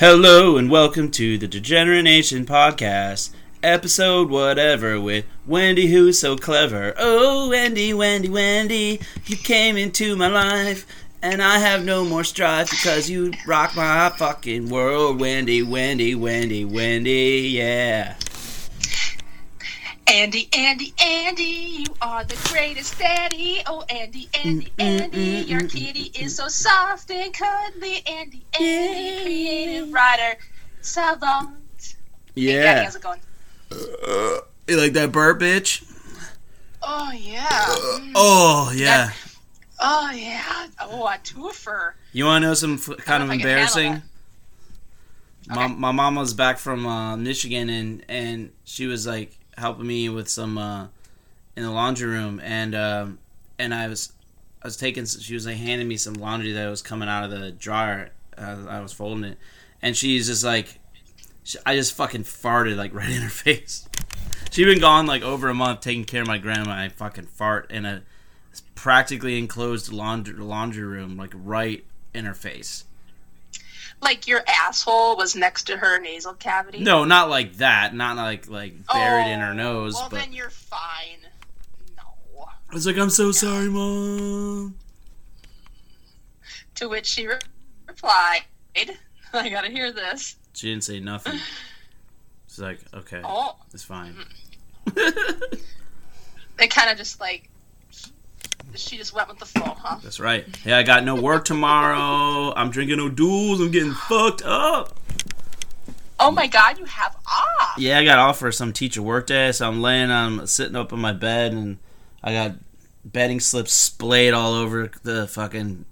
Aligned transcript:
Hello 0.00 0.56
and 0.56 0.70
welcome 0.70 1.10
to 1.10 1.36
the 1.36 1.46
Degenerate 1.46 2.04
Nation 2.04 2.46
podcast, 2.46 3.32
episode 3.62 4.30
whatever 4.30 4.98
with 4.98 5.26
Wendy 5.46 5.88
who's 5.88 6.18
so 6.18 6.38
clever. 6.38 6.94
Oh, 6.96 7.50
Wendy, 7.50 7.92
Wendy, 7.92 8.30
Wendy, 8.30 8.98
you 9.26 9.36
came 9.36 9.76
into 9.76 10.16
my 10.16 10.28
life 10.28 10.86
and 11.20 11.42
I 11.42 11.58
have 11.58 11.84
no 11.84 12.06
more 12.06 12.24
strife 12.24 12.70
because 12.70 13.10
you 13.10 13.34
rock 13.46 13.76
my 13.76 14.08
fucking 14.16 14.70
world, 14.70 15.20
Wendy, 15.20 15.62
Wendy, 15.62 16.14
Wendy, 16.14 16.64
Wendy, 16.64 17.50
yeah. 17.52 18.14
Andy, 20.10 20.48
Andy, 20.56 20.92
Andy, 21.00 21.42
you 21.44 21.94
are 22.02 22.24
the 22.24 22.36
greatest 22.48 22.98
daddy. 22.98 23.62
Oh, 23.66 23.84
Andy, 23.88 24.28
Andy, 24.44 24.66
mm, 24.66 24.70
mm, 24.76 25.02
Andy, 25.02 25.44
mm, 25.44 25.48
your 25.48 25.60
kitty 25.60 26.10
is 26.18 26.34
so 26.34 26.48
soft 26.48 27.10
and 27.12 27.32
cuddly. 27.32 28.02
Andy, 28.06 28.44
Andy, 28.58 29.22
creative 29.22 29.92
writer, 29.92 30.36
savant. 30.80 31.54
Hey, 32.34 32.46
Daddy, 32.46 32.56
Yeah. 32.56 32.82
how's 32.82 32.96
it 32.96 33.02
going? 33.02 33.20
Uh, 33.70 34.40
you 34.66 34.76
like 34.78 34.94
that 34.94 35.12
burp, 35.12 35.38
bitch? 35.40 35.84
Oh, 36.82 37.12
yeah. 37.12 37.46
Uh, 37.68 37.76
mm. 38.00 38.12
Oh, 38.16 38.72
yeah. 38.74 39.12
Oh, 39.78 40.10
yeah. 40.10 40.66
Oh, 40.80 41.06
a 41.06 41.18
twofer. 41.22 41.92
You 42.12 42.24
want 42.24 42.42
to 42.42 42.48
know 42.48 42.54
some 42.54 42.74
f- 42.74 42.96
kind 43.04 43.22
of 43.22 43.28
know 43.28 43.34
if 43.34 43.40
I 43.40 43.42
can 43.42 43.48
handle 43.48 43.78
embarrassing? 43.78 44.02
My, 45.46 45.64
Okay. 45.66 45.74
my 45.74 45.92
mom 45.92 46.16
was 46.16 46.34
back 46.34 46.58
from 46.58 46.84
uh, 46.84 47.16
Michigan 47.16 47.70
and, 47.70 48.04
and 48.08 48.50
she 48.64 48.86
was 48.86 49.06
like 49.06 49.36
helping 49.56 49.86
me 49.86 50.08
with 50.08 50.28
some 50.28 50.58
uh, 50.58 50.86
in 51.56 51.62
the 51.62 51.70
laundry 51.70 52.08
room 52.08 52.40
and 52.42 52.74
um, 52.74 53.18
and 53.58 53.74
I 53.74 53.88
was 53.88 54.12
I 54.62 54.66
was 54.66 54.76
taking 54.76 55.06
she 55.06 55.34
was 55.34 55.46
like 55.46 55.56
handing 55.56 55.88
me 55.88 55.96
some 55.96 56.14
laundry 56.14 56.52
that 56.52 56.68
was 56.68 56.82
coming 56.82 57.08
out 57.08 57.24
of 57.24 57.30
the 57.30 57.52
dryer 57.52 58.10
uh, 58.38 58.66
I 58.68 58.80
was 58.80 58.92
folding 58.92 59.24
it 59.24 59.38
and 59.82 59.96
she's 59.96 60.26
just 60.26 60.44
like 60.44 60.78
she, 61.42 61.58
I 61.66 61.76
just 61.76 61.94
fucking 61.94 62.24
farted 62.24 62.76
like 62.76 62.94
right 62.94 63.10
in 63.10 63.22
her 63.22 63.28
face. 63.28 63.88
She'd 64.50 64.64
been 64.64 64.80
gone 64.80 65.06
like 65.06 65.22
over 65.22 65.48
a 65.48 65.54
month 65.54 65.80
taking 65.80 66.04
care 66.04 66.22
of 66.22 66.28
my 66.28 66.38
grandma. 66.38 66.72
I 66.72 66.88
fucking 66.88 67.26
fart 67.26 67.70
in 67.70 67.84
a 67.84 68.02
practically 68.74 69.38
enclosed 69.38 69.92
laundry 69.92 70.34
laundry 70.34 70.84
room 70.84 71.16
like 71.16 71.32
right 71.34 71.84
in 72.14 72.24
her 72.24 72.34
face. 72.34 72.84
Like 74.02 74.26
your 74.26 74.42
asshole 74.48 75.16
was 75.16 75.36
next 75.36 75.64
to 75.64 75.76
her 75.76 76.00
nasal 76.00 76.32
cavity? 76.34 76.80
No, 76.80 77.04
not 77.04 77.28
like 77.28 77.56
that. 77.56 77.94
Not 77.94 78.16
like 78.16 78.48
like 78.48 78.86
buried 78.86 79.30
in 79.30 79.40
her 79.40 79.50
Oh, 79.50 79.54
nose. 79.54 79.94
Well, 79.94 80.08
but 80.08 80.20
then 80.20 80.32
you're 80.32 80.48
fine. 80.50 81.18
No. 81.96 82.44
I 82.70 82.74
was 82.74 82.86
like, 82.86 82.96
I'm 82.96 83.10
so 83.10 83.30
sorry, 83.30 83.68
mom. 83.68 84.74
To 86.76 86.88
which 86.88 87.04
she 87.06 87.26
re- 87.26 87.38
replied, 87.86 88.40
I 89.34 89.48
gotta 89.50 89.68
hear 89.68 89.92
this. 89.92 90.36
She 90.54 90.70
didn't 90.70 90.84
say 90.84 90.98
nothing. 91.00 91.34
She's 92.48 92.58
like, 92.58 92.80
okay, 92.94 93.20
Oh, 93.22 93.56
it's 93.74 93.84
fine. 93.84 94.14
they 96.56 96.68
kind 96.68 96.90
of 96.90 96.96
just 96.96 97.20
like 97.20 97.49
she 98.74 98.96
just 98.96 99.12
went 99.12 99.28
with 99.28 99.38
the 99.38 99.46
flow, 99.46 99.74
huh? 99.78 99.98
That's 100.02 100.20
right. 100.20 100.46
Yeah, 100.64 100.78
I 100.78 100.82
got 100.82 101.04
no 101.04 101.14
work 101.14 101.44
tomorrow. 101.44 102.52
I'm 102.54 102.70
drinking 102.70 102.98
no 102.98 103.08
duels. 103.08 103.60
I'm 103.60 103.70
getting 103.70 103.92
fucked 103.92 104.42
up. 104.42 104.96
Oh 106.18 106.30
my 106.30 106.46
god, 106.46 106.78
you 106.78 106.84
have 106.84 107.16
off. 107.26 107.78
Yeah, 107.78 107.98
I 107.98 108.04
got 108.04 108.18
off 108.18 108.38
for 108.38 108.52
some 108.52 108.72
teacher 108.72 109.00
work 109.00 109.26
day, 109.26 109.52
so 109.52 109.66
I'm 109.66 109.80
laying 109.80 110.10
on, 110.10 110.46
sitting 110.46 110.76
up 110.76 110.92
in 110.92 110.98
my 110.98 111.12
bed, 111.12 111.52
and 111.52 111.78
I 112.22 112.32
got 112.32 112.56
bedding 113.04 113.40
slips 113.40 113.72
splayed 113.72 114.34
all 114.34 114.52
over 114.52 114.90
the 115.02 115.26
fucking 115.26 115.86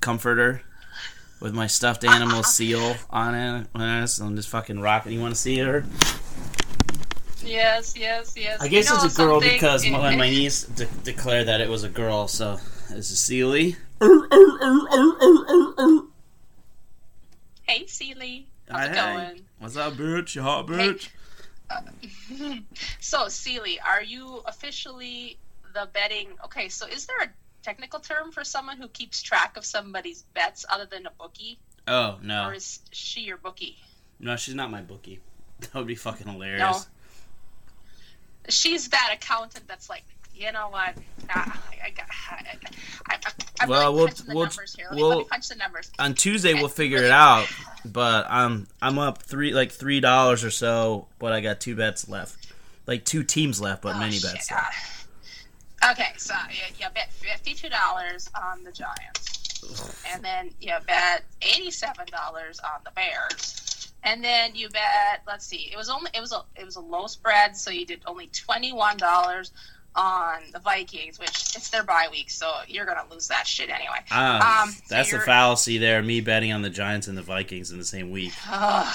comforter 0.00 0.62
with 1.40 1.54
my 1.54 1.66
stuffed 1.66 2.04
animal 2.04 2.42
seal 2.44 2.96
on 3.10 3.34
it. 3.34 4.08
So 4.08 4.24
I'm 4.24 4.36
just 4.36 4.48
fucking 4.48 4.80
rocking. 4.80 5.12
You 5.12 5.20
want 5.20 5.34
to 5.34 5.40
see 5.40 5.58
her? 5.58 5.84
Yes, 7.46 7.94
yes, 7.96 8.34
yes. 8.36 8.60
I 8.60 8.68
guess 8.68 8.88
You 8.90 8.96
know 8.96 9.04
it's 9.04 9.14
a 9.14 9.16
girl 9.16 9.40
because 9.40 9.86
my, 9.88 10.16
my 10.16 10.28
niece 10.28 10.64
de- 10.64 10.86
declared 11.04 11.46
that 11.48 11.60
it 11.60 11.68
was 11.68 11.84
a 11.84 11.88
girl, 11.88 12.26
so 12.28 12.56
this 12.90 13.10
is 13.10 13.18
Sealy. 13.20 13.76
Hey, 17.62 17.86
Seely. 17.86 18.48
How's 18.70 18.86
it 18.88 18.96
Hey. 18.96 19.14
going? 19.16 19.42
What's 19.58 19.76
up, 19.76 19.94
bitch? 19.94 20.34
You 20.34 20.42
hot 20.42 20.66
bitch? 20.66 21.08
So, 23.00 23.26
Seely, 23.28 23.80
are 23.80 24.02
you 24.02 24.42
officially 24.46 25.38
the 25.74 25.88
betting? 25.92 26.28
Okay, 26.44 26.68
so 26.68 26.86
is 26.86 27.06
there 27.06 27.20
a 27.22 27.28
technical 27.62 27.98
term 27.98 28.30
for 28.30 28.44
someone 28.44 28.76
who 28.76 28.86
keeps 28.88 29.20
track 29.20 29.56
of 29.56 29.64
somebody's 29.64 30.22
bets 30.34 30.64
other 30.70 30.86
than 30.86 31.06
a 31.06 31.10
bookie, 31.18 31.58
Oh 31.88 32.18
no, 32.22 32.46
or 32.48 32.54
is 32.54 32.80
she 32.92 33.20
your 33.22 33.36
bookie? 33.36 33.76
no, 34.20 34.36
she's 34.36 34.54
not 34.54 34.70
my 34.70 34.80
bookie. 34.82 35.20
That 35.60 35.74
would 35.74 35.86
be 35.86 35.94
fucking 35.96 36.28
hilarious. 36.28 36.60
No. 36.60 36.80
She's 38.48 38.88
that 38.88 39.10
accountant 39.14 39.66
that's 39.68 39.88
like, 39.90 40.04
you 40.34 40.52
know 40.52 40.68
what? 40.68 40.94
Ah, 41.30 41.62
I, 41.82 41.92
I, 43.60 43.66
Well, 43.66 43.92
really 43.92 43.94
we'll- 44.04 44.06
the 44.08 44.24
we'll- 44.34 44.44
numbers 44.46 44.74
here. 44.76 44.86
Let 44.90 44.96
me, 44.96 45.02
we'll- 45.02 45.24
punch 45.24 45.48
the 45.48 45.54
numbers. 45.56 45.90
On 45.98 46.14
Tuesday 46.14 46.54
we'll 46.54 46.68
figure 46.68 46.98
it 47.02 47.10
out, 47.10 47.46
but 47.84 48.26
I'm 48.28 48.66
I'm 48.82 48.98
up 48.98 49.22
three 49.22 49.52
like 49.54 49.72
three 49.72 50.00
dollars 50.00 50.44
or 50.44 50.50
so, 50.50 51.06
but 51.18 51.32
I 51.32 51.40
got 51.40 51.60
two 51.60 51.74
bets 51.76 52.08
left, 52.08 52.52
like 52.86 53.04
two 53.04 53.22
teams 53.22 53.60
left, 53.60 53.82
but 53.82 53.96
Oh, 53.96 53.98
many 53.98 54.16
shit. 54.18 54.32
bets 54.34 54.50
left. 54.50 55.06
Okay, 55.90 56.12
so 56.16 56.34
you, 56.50 56.62
you 56.80 56.86
bet 56.94 57.12
fifty-two 57.12 57.68
dollars 57.68 58.28
on 58.40 58.62
the 58.64 58.72
Giants, 58.72 60.02
and 60.12 60.22
then 60.24 60.50
you 60.60 60.72
bet 60.86 61.24
eighty-seven 61.42 62.06
dollars 62.10 62.58
on 62.60 62.80
the 62.84 62.90
Bears, 62.92 63.65
and 64.06 64.24
then 64.24 64.54
you 64.54 64.70
bet. 64.70 65.20
Let's 65.26 65.44
see, 65.46 65.68
it 65.70 65.76
was 65.76 65.90
only 65.90 66.10
it 66.14 66.20
was 66.22 66.32
a 66.32 66.40
it 66.58 66.64
was 66.64 66.76
a 66.76 66.80
low 66.80 67.06
spread, 67.08 67.54
so 67.56 67.70
you 67.70 67.84
did 67.84 68.00
only 68.06 68.28
twenty-one 68.28 68.96
dollars 68.96 69.52
on 69.94 70.40
the 70.52 70.58
Vikings, 70.58 71.18
which 71.18 71.30
it's 71.30 71.70
their 71.70 71.82
bye 71.82 72.06
week, 72.10 72.28
so 72.30 72.50
you're 72.68 72.84
gonna 72.84 73.04
lose 73.10 73.28
that 73.28 73.46
shit 73.46 73.70
anyway. 73.70 73.96
Ah, 74.10 74.62
Um, 74.64 74.74
that's 74.90 75.08
the 75.10 75.16
you're- 75.16 75.24
fallacy 75.26 75.78
there. 75.78 76.02
Me 76.02 76.20
betting 76.20 76.52
on 76.52 76.60
the 76.62 76.68
Giants 76.70 77.08
and 77.08 77.16
the 77.16 77.22
Vikings 77.22 77.70
in 77.70 77.78
the 77.78 77.84
same 77.84 78.10
week. 78.10 78.32
Uh, 78.48 78.92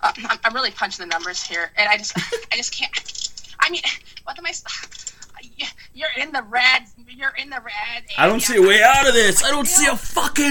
I'm, 0.00 0.38
I'm 0.44 0.54
really 0.54 0.70
punching 0.70 1.04
the 1.06 1.10
numbers 1.12 1.42
here, 1.42 1.70
and 1.76 1.88
I 1.88 1.96
just, 1.98 2.16
I 2.52 2.56
just 2.56 2.72
can't. 2.72 2.92
I 3.60 3.68
mean, 3.68 3.82
what 4.24 4.38
am 4.38 4.46
I? 4.46 4.52
You're 5.94 6.08
in 6.16 6.30
the 6.32 6.42
red. 6.48 6.82
You're 7.08 7.34
in 7.36 7.50
the 7.50 7.60
red. 7.60 8.04
I 8.16 8.26
don't 8.28 8.40
see 8.40 8.56
a 8.56 8.62
way 8.62 8.80
out 8.82 9.08
of 9.08 9.14
this. 9.14 9.44
I 9.44 9.50
don't 9.50 9.66
see 9.66 9.86
a 9.86 9.96
fucking 9.96 10.44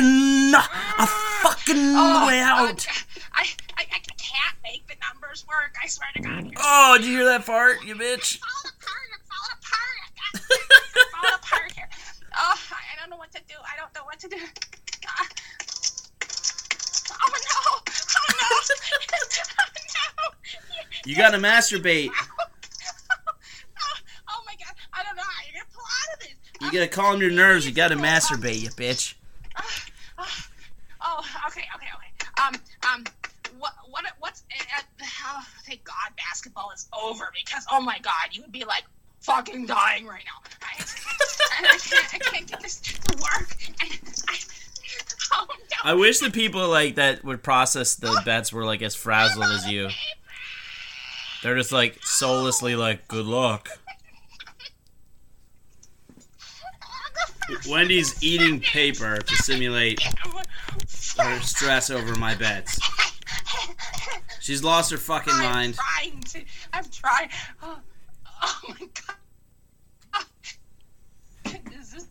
a 0.54 1.08
fucking 1.08 1.76
Oh, 1.96 2.28
way 2.28 2.40
out. 2.42 2.86
I, 3.38 3.46
I, 3.78 3.86
I 3.94 4.00
can't 4.18 4.58
make 4.64 4.88
the 4.88 4.96
numbers 5.14 5.46
work. 5.48 5.76
I 5.82 5.88
swear 5.88 6.08
to 6.16 6.22
God. 6.22 6.52
Oh, 6.58 6.98
did 6.98 7.06
you 7.06 7.18
hear 7.18 7.26
that 7.26 7.44
fart, 7.44 7.86
you 7.86 7.94
bitch? 7.94 8.40
falling 8.40 8.74
apart. 8.82 9.22
Falling 9.30 9.54
apart. 9.62 10.02
Falling 11.14 11.36
apart 11.36 11.72
here. 11.74 11.90
Oh, 12.36 12.60
I 12.72 13.00
don't 13.00 13.12
know 13.12 13.18
what 13.18 13.32
to 13.34 13.42
do. 13.48 13.54
I 13.62 13.78
don't 13.80 13.94
know 13.94 14.06
what 14.06 14.20
to 14.20 14.28
do. 14.28 14.38
Ah. 15.08 15.28
Oh 17.12 17.32
no! 17.32 17.94
Oh 18.18 18.34
no! 18.42 18.48
oh 19.60 19.70
no! 20.22 20.98
You 21.06 21.16
gotta 21.16 21.38
masturbate. 21.38 22.10
oh 24.30 24.42
my 24.46 24.56
god, 24.56 24.74
I 24.94 25.04
don't 25.04 25.16
know 25.16 25.22
how 25.24 25.44
you're 25.46 25.62
gonna 25.62 25.74
pull 25.74 25.86
out 25.86 26.14
of 26.16 26.20
this. 26.20 26.36
You 26.62 26.72
gotta 26.72 26.88
calm 26.88 27.22
your 27.22 27.32
nerves. 27.32 27.66
You 27.66 27.72
gotta 27.72 27.96
masturbate, 27.96 28.62
you 28.62 28.70
bitch. 28.70 29.14
Oh, 31.10 31.24
okay, 31.48 31.64
okay, 31.76 31.88
okay. 31.96 32.44
Um, 32.44 32.56
um, 32.92 33.04
what, 33.60 33.74
what, 33.90 34.06
what's? 34.20 34.44
Uh, 34.52 34.82
oh, 35.26 35.44
thank 35.66 35.84
God, 35.84 36.12
basketball 36.18 36.72
is 36.76 36.88
over 37.02 37.32
because 37.34 37.66
oh 37.72 37.82
my 37.82 38.00
God, 38.00 38.30
you 38.32 38.42
would 38.42 38.52
be 38.52 38.66
like 38.66 38.84
fucking 39.22 39.66
dying 39.66 40.06
right 40.06 40.24
now. 40.26 40.42
I, 40.62 40.84
I, 41.74 41.78
can't, 41.78 42.14
I 42.14 42.18
can't 42.18 42.48
get 42.48 42.62
this 42.62 42.80
to 42.80 43.18
work. 43.18 43.56
And 43.82 44.00
I, 44.28 44.38
oh 45.34 45.48
no. 45.50 45.56
I 45.84 45.87
wish 45.98 46.20
the 46.20 46.30
people 46.32 46.68
like 46.70 46.96
that 46.96 47.24
would 47.24 47.44
process 47.44 47.96
the 47.96 48.22
bets 48.26 48.52
were 48.54 48.66
like 48.66 48.82
as 48.82 48.96
frazzled 48.96 49.46
as 49.46 49.68
you. 49.68 49.90
They're 51.44 51.56
just 51.56 51.72
like 51.72 51.98
soullessly 52.02 52.76
like, 52.76 53.08
good 53.08 53.26
luck. 53.26 53.70
Wendy's 57.70 58.22
eating 58.22 58.60
paper 58.60 59.18
to 59.18 59.36
simulate 59.38 60.02
her 61.18 61.40
stress 61.40 61.90
over 61.90 62.16
my 62.16 62.36
bets. 62.36 62.78
She's 64.42 64.64
lost 64.64 64.92
her 64.92 64.98
fucking 64.98 65.34
I'm 65.34 65.44
mind. 65.44 65.76
trying 65.76 66.20
to. 66.22 66.44
I'm 66.74 66.86
trying. 66.92 67.30
Oh, 67.64 67.80
oh 68.42 68.62
my 68.70 68.88
God. 70.14 70.26
Is 71.80 71.92
this, 71.92 72.08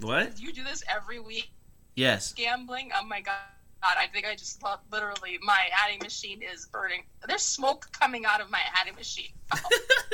What? 0.00 0.40
you 0.40 0.52
do 0.52 0.64
this 0.64 0.82
every 0.88 1.20
week? 1.20 1.50
Yes. 1.96 2.32
Gambling. 2.34 2.90
Oh 2.94 3.04
my 3.04 3.20
god. 3.20 3.34
I 3.82 4.06
think 4.12 4.26
I 4.26 4.34
just 4.34 4.62
literally 4.90 5.38
my 5.42 5.68
adding 5.84 5.98
machine 6.00 6.42
is 6.42 6.66
burning. 6.66 7.02
There's 7.26 7.42
smoke 7.42 7.88
coming 7.92 8.24
out 8.24 8.40
of 8.40 8.50
my 8.50 8.60
adding 8.74 8.94
machine. 8.94 9.30
Oh. 9.52 9.58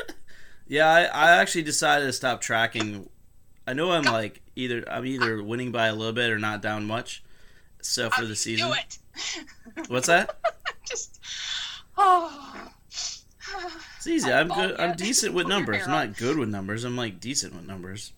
yeah, 0.66 0.90
I, 0.90 1.04
I 1.04 1.30
actually 1.32 1.62
decided 1.62 2.06
to 2.06 2.12
stop 2.12 2.40
tracking. 2.40 3.08
I 3.66 3.72
know 3.72 3.92
I'm 3.92 4.04
like 4.04 4.42
either 4.56 4.84
I'm 4.90 5.06
either 5.06 5.42
winning 5.42 5.72
by 5.72 5.86
a 5.86 5.94
little 5.94 6.12
bit 6.12 6.30
or 6.30 6.38
not 6.38 6.62
down 6.62 6.84
much. 6.86 7.22
So 7.80 8.10
for 8.10 8.22
I 8.22 8.26
the 8.26 8.36
season, 8.36 8.68
do 8.68 8.74
it. 8.74 9.88
What's 9.88 10.06
that? 10.06 10.38
just 10.88 11.20
oh. 11.96 12.68
It's 13.96 14.06
easy. 14.06 14.32
I'm, 14.32 14.52
oh, 14.52 14.54
good. 14.54 14.80
I'm 14.80 14.96
decent 14.96 15.34
with 15.34 15.46
numbers. 15.46 15.82
I'm 15.84 15.90
not 15.90 16.16
good 16.16 16.36
with 16.36 16.48
numbers. 16.48 16.84
I'm 16.84 16.96
like 16.96 17.20
decent 17.20 17.54
with 17.54 17.66
numbers. 17.66 18.12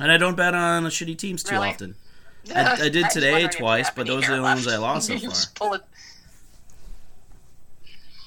And 0.00 0.10
I 0.10 0.16
don't 0.16 0.36
bet 0.36 0.54
on 0.54 0.84
shitty 0.86 1.16
teams 1.18 1.42
too 1.42 1.54
Really? 1.56 1.68
often. 1.68 1.94
I- 2.54 2.72
I 2.84 2.88
did 2.88 3.04
was 3.04 3.12
today 3.12 3.32
wondering 3.32 3.48
if 3.50 3.54
you 3.54 3.58
twice, 3.60 3.90
but 3.90 4.06
those 4.06 4.28
are 4.28 4.36
the 4.36 4.42
ones. 4.42 4.66
I 4.66 4.76
lost 4.78 5.06
so 5.06 5.12
far. 5.18 5.28
just 5.30 5.54
pull 5.54 5.74
it. 5.74 5.82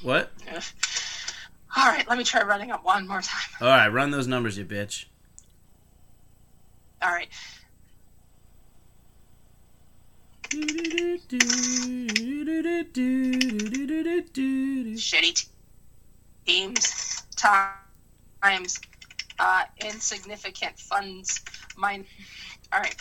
What? 0.04 0.32
All 1.76 1.88
right, 1.88 2.08
let 2.08 2.18
me 2.20 2.24
try 2.24 2.44
running 2.44 2.70
up 2.72 2.86
one 2.86 3.08
more 3.08 3.22
time. 3.22 3.50
All 3.62 3.68
right, 3.68 3.88
run 3.88 4.12
those 4.12 4.28
numbers, 4.28 4.58
you 4.58 4.66
bitch. 4.66 5.06
All 7.02 7.10
right. 7.12 7.28
Shitty 14.96 15.48
teams 16.46 17.24
times 17.36 18.80
uh, 19.40 19.64
insignificant 19.84 20.78
funds. 20.80 21.42
Mine. 21.78 22.06
All 22.72 22.80
right. 22.80 22.96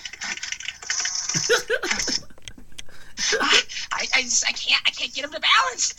I, 3.41 4.07
I 4.15 4.23
just 4.23 4.45
I 4.49 4.53
can't 4.53 4.83
I 4.87 4.91
can't 4.91 5.13
get 5.15 5.23
them 5.23 5.33
to 5.33 5.41
balance. 5.41 5.95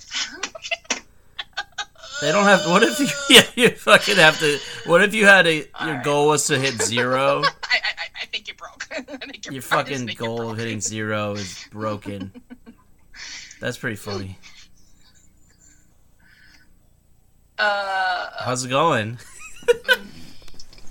They 2.22 2.32
don't 2.32 2.46
have. 2.46 2.62
What 2.68 2.84
if 2.84 3.00
you? 3.00 3.08
Yeah, 3.30 3.44
you 3.56 3.70
fucking 3.76 4.18
have 4.18 4.40
to. 4.40 4.60
What 4.86 5.02
if 5.04 5.14
you 5.14 5.26
had 5.26 5.48
a 5.48 5.56
your 5.56 5.66
Alright. 5.82 6.04
goal 6.04 6.28
was 6.28 6.46
to 6.48 6.60
hit 6.60 6.82
zero? 6.82 7.42
I, 7.44 7.48
I, 7.74 8.04
I- 8.22 8.26
think 8.28 8.48
you're 8.48 8.56
broke. 8.56 8.84
Think 9.22 9.46
you're 9.46 9.54
Your 9.54 9.62
fucking 9.62 10.06
goal 10.18 10.50
of 10.52 10.58
hitting 10.58 10.82
zero 10.82 11.34
is 11.34 11.68
broken. 11.72 12.32
That's 13.60 13.78
pretty 13.78 13.96
funny. 13.96 14.38
Uh, 17.58 18.30
How's 18.40 18.66
it 18.66 18.70
going? 18.70 19.20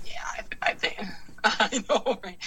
yeah, 0.05 0.23
I, 0.25 0.41
I 0.61 0.73
think 0.73 0.97
I 1.59 1.83
know. 1.89 2.19
Right? 2.23 2.37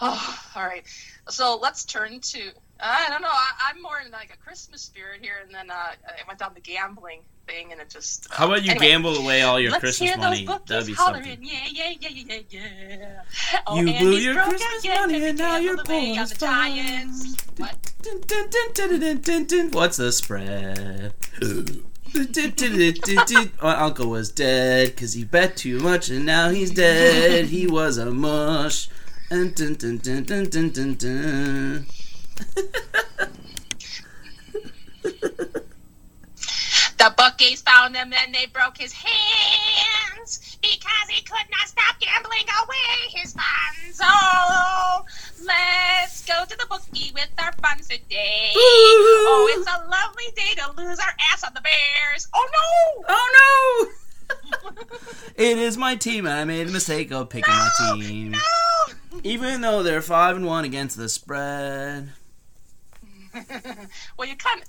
Oh, 0.00 0.38
all 0.56 0.64
right. 0.64 0.84
So 1.28 1.58
let's 1.60 1.84
turn 1.84 2.20
to. 2.20 2.40
I 2.82 3.08
don't 3.10 3.20
know. 3.20 3.28
I, 3.28 3.50
I'm 3.70 3.82
more 3.82 4.00
in 4.04 4.10
like 4.10 4.32
a 4.32 4.36
Christmas 4.38 4.80
spirit 4.82 5.20
here, 5.20 5.34
and 5.44 5.54
then 5.54 5.70
uh, 5.70 5.74
I 5.74 5.94
went 6.26 6.38
down 6.38 6.52
the 6.54 6.60
gambling 6.60 7.20
thing, 7.46 7.72
and 7.72 7.80
it 7.80 7.90
just. 7.90 8.26
How 8.30 8.46
about 8.46 8.62
you 8.64 8.70
Anyway, 8.70 8.86
gamble 8.86 9.16
away 9.16 9.42
all 9.42 9.60
your 9.60 9.72
Let's 9.72 9.80
Christmas 9.80 10.10
hear 10.10 10.18
money? 10.18 10.46
That'd 10.66 10.86
be 10.86 10.94
something. 10.94 11.38
yeah, 11.42 11.58
yeah, 11.70 11.92
yeah, 12.00 12.08
yeah, 12.08 12.40
yeah, 12.48 12.60
yeah. 12.88 13.22
Oh, 13.66 13.76
You 13.80 13.88
and 13.88 13.98
blew 13.98 14.12
your 14.12 14.34
Christmas 14.42 14.84
again, 14.84 15.00
money 15.00 15.28
and 15.28 15.38
now 15.38 15.56
you're 15.58 15.76
gambled 15.76 15.88
away 15.88 16.12
poor 16.14 16.20
on 16.22 16.28
the 16.28 16.34
Giants. 16.36 17.36
What? 17.58 17.90
What's 19.72 19.96
the 19.98 20.12
spread? 20.12 21.14
My 23.62 23.76
uncle 23.76 24.08
was 24.08 24.30
dead 24.30 24.88
because 24.88 25.12
he 25.12 25.24
bet 25.24 25.56
too 25.56 25.78
much 25.80 26.10
and 26.10 26.26
now 26.26 26.50
he's 26.50 26.70
dead. 26.70 27.46
He 27.46 27.66
was 27.66 27.98
a 27.98 28.10
mush. 28.10 28.88
The 29.28 29.52
bookies 37.16 37.62
found 37.62 37.96
him 37.96 38.12
and 38.12 38.34
they 38.34 38.46
broke 38.46 38.78
his 38.78 38.92
hands 38.92 40.49
because 40.60 41.08
he 41.08 41.22
could 41.22 41.46
not 41.50 41.68
stop 41.68 41.98
gambling 42.00 42.46
away 42.62 43.20
his 43.20 43.34
funds. 43.34 44.00
Oh, 44.02 45.04
let's 45.44 46.24
go 46.26 46.44
to 46.44 46.56
the 46.56 46.66
bookie 46.68 47.12
with 47.14 47.30
our 47.38 47.52
funds 47.52 47.88
today. 47.88 48.50
Oh, 49.32 49.48
it's 49.52 49.68
a 49.68 49.88
lovely 49.88 50.24
day 50.36 50.54
to 50.56 50.72
lose 50.72 50.98
our 50.98 51.14
ass 51.32 51.44
on 51.44 51.52
the 51.54 51.60
Bears. 51.60 52.28
Oh 52.34 52.48
no! 52.52 53.04
Oh 53.08 53.88
no! 53.88 54.76
it 55.36 55.58
is 55.58 55.76
my 55.76 55.96
team 55.96 56.26
and 56.26 56.34
I 56.34 56.44
made 56.44 56.68
a 56.68 56.70
mistake 56.70 57.12
of 57.12 57.28
picking 57.28 57.54
my 57.54 57.70
team. 57.94 58.32
No! 58.32 59.20
Even 59.22 59.60
though 59.60 59.82
they're 59.82 60.02
5 60.02 60.36
and 60.36 60.46
1 60.46 60.64
against 60.64 60.96
the 60.96 61.08
spread. 61.08 62.10
well, 64.16 64.28
you 64.28 64.36
kind 64.36 64.62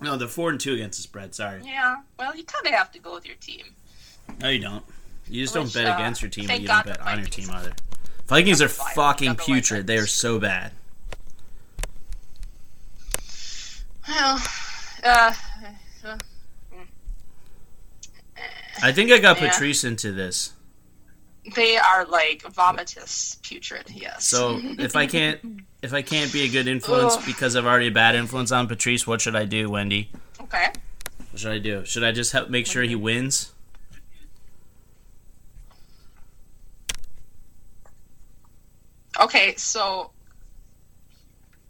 No, 0.00 0.16
they're 0.16 0.28
4 0.28 0.50
and 0.50 0.60
2 0.60 0.74
against 0.74 0.98
the 0.98 1.02
spread. 1.02 1.34
Sorry. 1.34 1.60
Yeah, 1.64 1.96
well, 2.18 2.34
you 2.34 2.44
kind 2.44 2.66
of 2.66 2.72
have 2.72 2.90
to 2.92 2.98
go 2.98 3.14
with 3.14 3.26
your 3.26 3.36
team. 3.36 3.64
No, 4.40 4.48
you 4.48 4.60
don't. 4.60 4.84
You 5.28 5.42
just 5.42 5.54
Which, 5.54 5.72
don't 5.72 5.84
bet 5.84 5.92
uh, 5.92 5.96
against 5.96 6.22
your 6.22 6.30
team, 6.30 6.46
but 6.46 6.60
you 6.60 6.68
don't 6.68 6.86
bet 6.86 7.00
on 7.00 7.18
your 7.18 7.28
team 7.28 7.50
either. 7.50 7.72
Vikings 8.26 8.62
are 8.62 8.68
fucking 8.68 9.36
putrid. 9.36 9.86
They 9.86 9.98
are 9.98 10.06
so 10.06 10.38
bad. 10.38 10.72
Well, 14.08 14.42
uh. 15.04 15.32
uh, 16.04 16.18
I 18.82 18.92
think 18.92 19.10
I 19.10 19.18
got 19.18 19.40
Yeah. 19.40 19.50
Patrice 19.50 19.84
into 19.84 20.12
this. 20.12 20.52
They 21.54 21.76
are 21.76 22.04
like 22.06 22.42
vomitous 22.42 23.40
putrid, 23.42 23.90
yes. 23.90 24.26
So 24.26 24.60
if 24.62 24.94
I 24.96 25.06
can't 25.06 25.40
if 25.82 25.94
I 25.94 26.02
can't 26.02 26.32
be 26.32 26.42
a 26.42 26.48
good 26.48 26.68
influence 26.68 27.16
Ugh. 27.16 27.22
because 27.26 27.56
I've 27.56 27.66
already 27.66 27.88
a 27.88 27.92
bad 27.92 28.14
influence 28.14 28.52
on 28.52 28.68
Patrice, 28.68 29.06
what 29.06 29.20
should 29.20 29.36
I 29.36 29.44
do, 29.44 29.70
Wendy? 29.70 30.10
okay. 30.40 30.68
What 31.30 31.40
should 31.40 31.52
I 31.52 31.58
do? 31.58 31.84
Should 31.84 32.04
I 32.04 32.12
just 32.12 32.32
help 32.32 32.50
make 32.50 32.66
sure 32.66 32.82
he 32.82 32.96
wins? 32.96 33.52
Okay, 39.20 39.54
so 39.56 40.10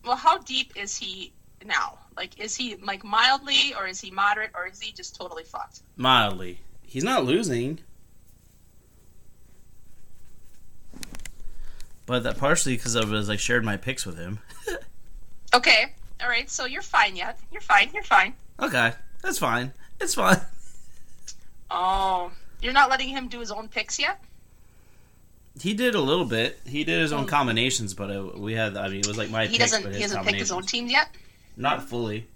well 0.05 0.17
how 0.17 0.38
deep 0.38 0.73
is 0.77 0.97
he 0.97 1.32
now? 1.65 1.99
Like 2.17 2.38
is 2.41 2.56
he 2.56 2.77
like 2.77 3.05
mildly 3.05 3.75
or 3.79 3.87
is 3.87 4.00
he 4.00 4.11
moderate 4.11 4.50
or 4.55 4.67
is 4.67 4.81
he 4.81 4.93
just 4.93 5.15
totally 5.17 5.44
fucked? 5.44 5.81
Mildly. 5.97 6.61
He's 6.82 7.05
not 7.05 7.25
losing. 7.25 7.81
But 12.10 12.24
that 12.24 12.38
partially 12.38 12.74
because 12.74 12.96
I 12.96 13.04
was 13.04 13.28
like 13.28 13.38
shared 13.38 13.64
my 13.64 13.76
picks 13.76 14.04
with 14.04 14.18
him. 14.18 14.40
Okay. 15.54 15.92
All 16.22 16.28
right, 16.28 16.48
so 16.50 16.64
you're 16.64 16.80
fine 16.82 17.14
yet. 17.16 17.38
You're 17.52 17.60
fine. 17.60 17.90
You're 17.94 18.02
fine. 18.04 18.34
Okay, 18.60 18.92
that's 19.22 19.38
fine. 19.38 19.72
It's 20.00 20.14
fine. 20.14 20.40
Oh, 21.72 22.32
you're 22.60 22.72
not 22.72 22.90
letting 22.90 23.08
him 23.10 23.28
do 23.28 23.38
his 23.38 23.52
own 23.52 23.68
picks 23.68 23.98
yet? 24.00 24.20
He 25.60 25.72
did 25.72 25.94
a 25.94 26.00
little 26.00 26.24
bit. 26.24 26.58
He 26.66 26.82
did 26.82 27.00
his 27.00 27.12
own 27.12 27.22
Hmm. 27.22 27.28
combinations, 27.28 27.94
but 27.94 28.10
it, 28.10 28.38
we 28.38 28.54
had. 28.54 28.76
I 28.76 28.88
mean, 28.88 28.98
it 29.00 29.06
was 29.06 29.16
like 29.16 29.30
my 29.30 29.46
He 29.46 29.56
picks, 29.56 29.70
doesn't 29.70 29.93
he 29.94 30.00
his 30.00 30.10
hasn't 30.10 30.26
picked 30.26 30.38
his 30.40 30.50
own 30.50 30.64
teams 30.64 30.90
yet? 30.90 31.08
Not 31.56 31.88
fully. 31.88 32.26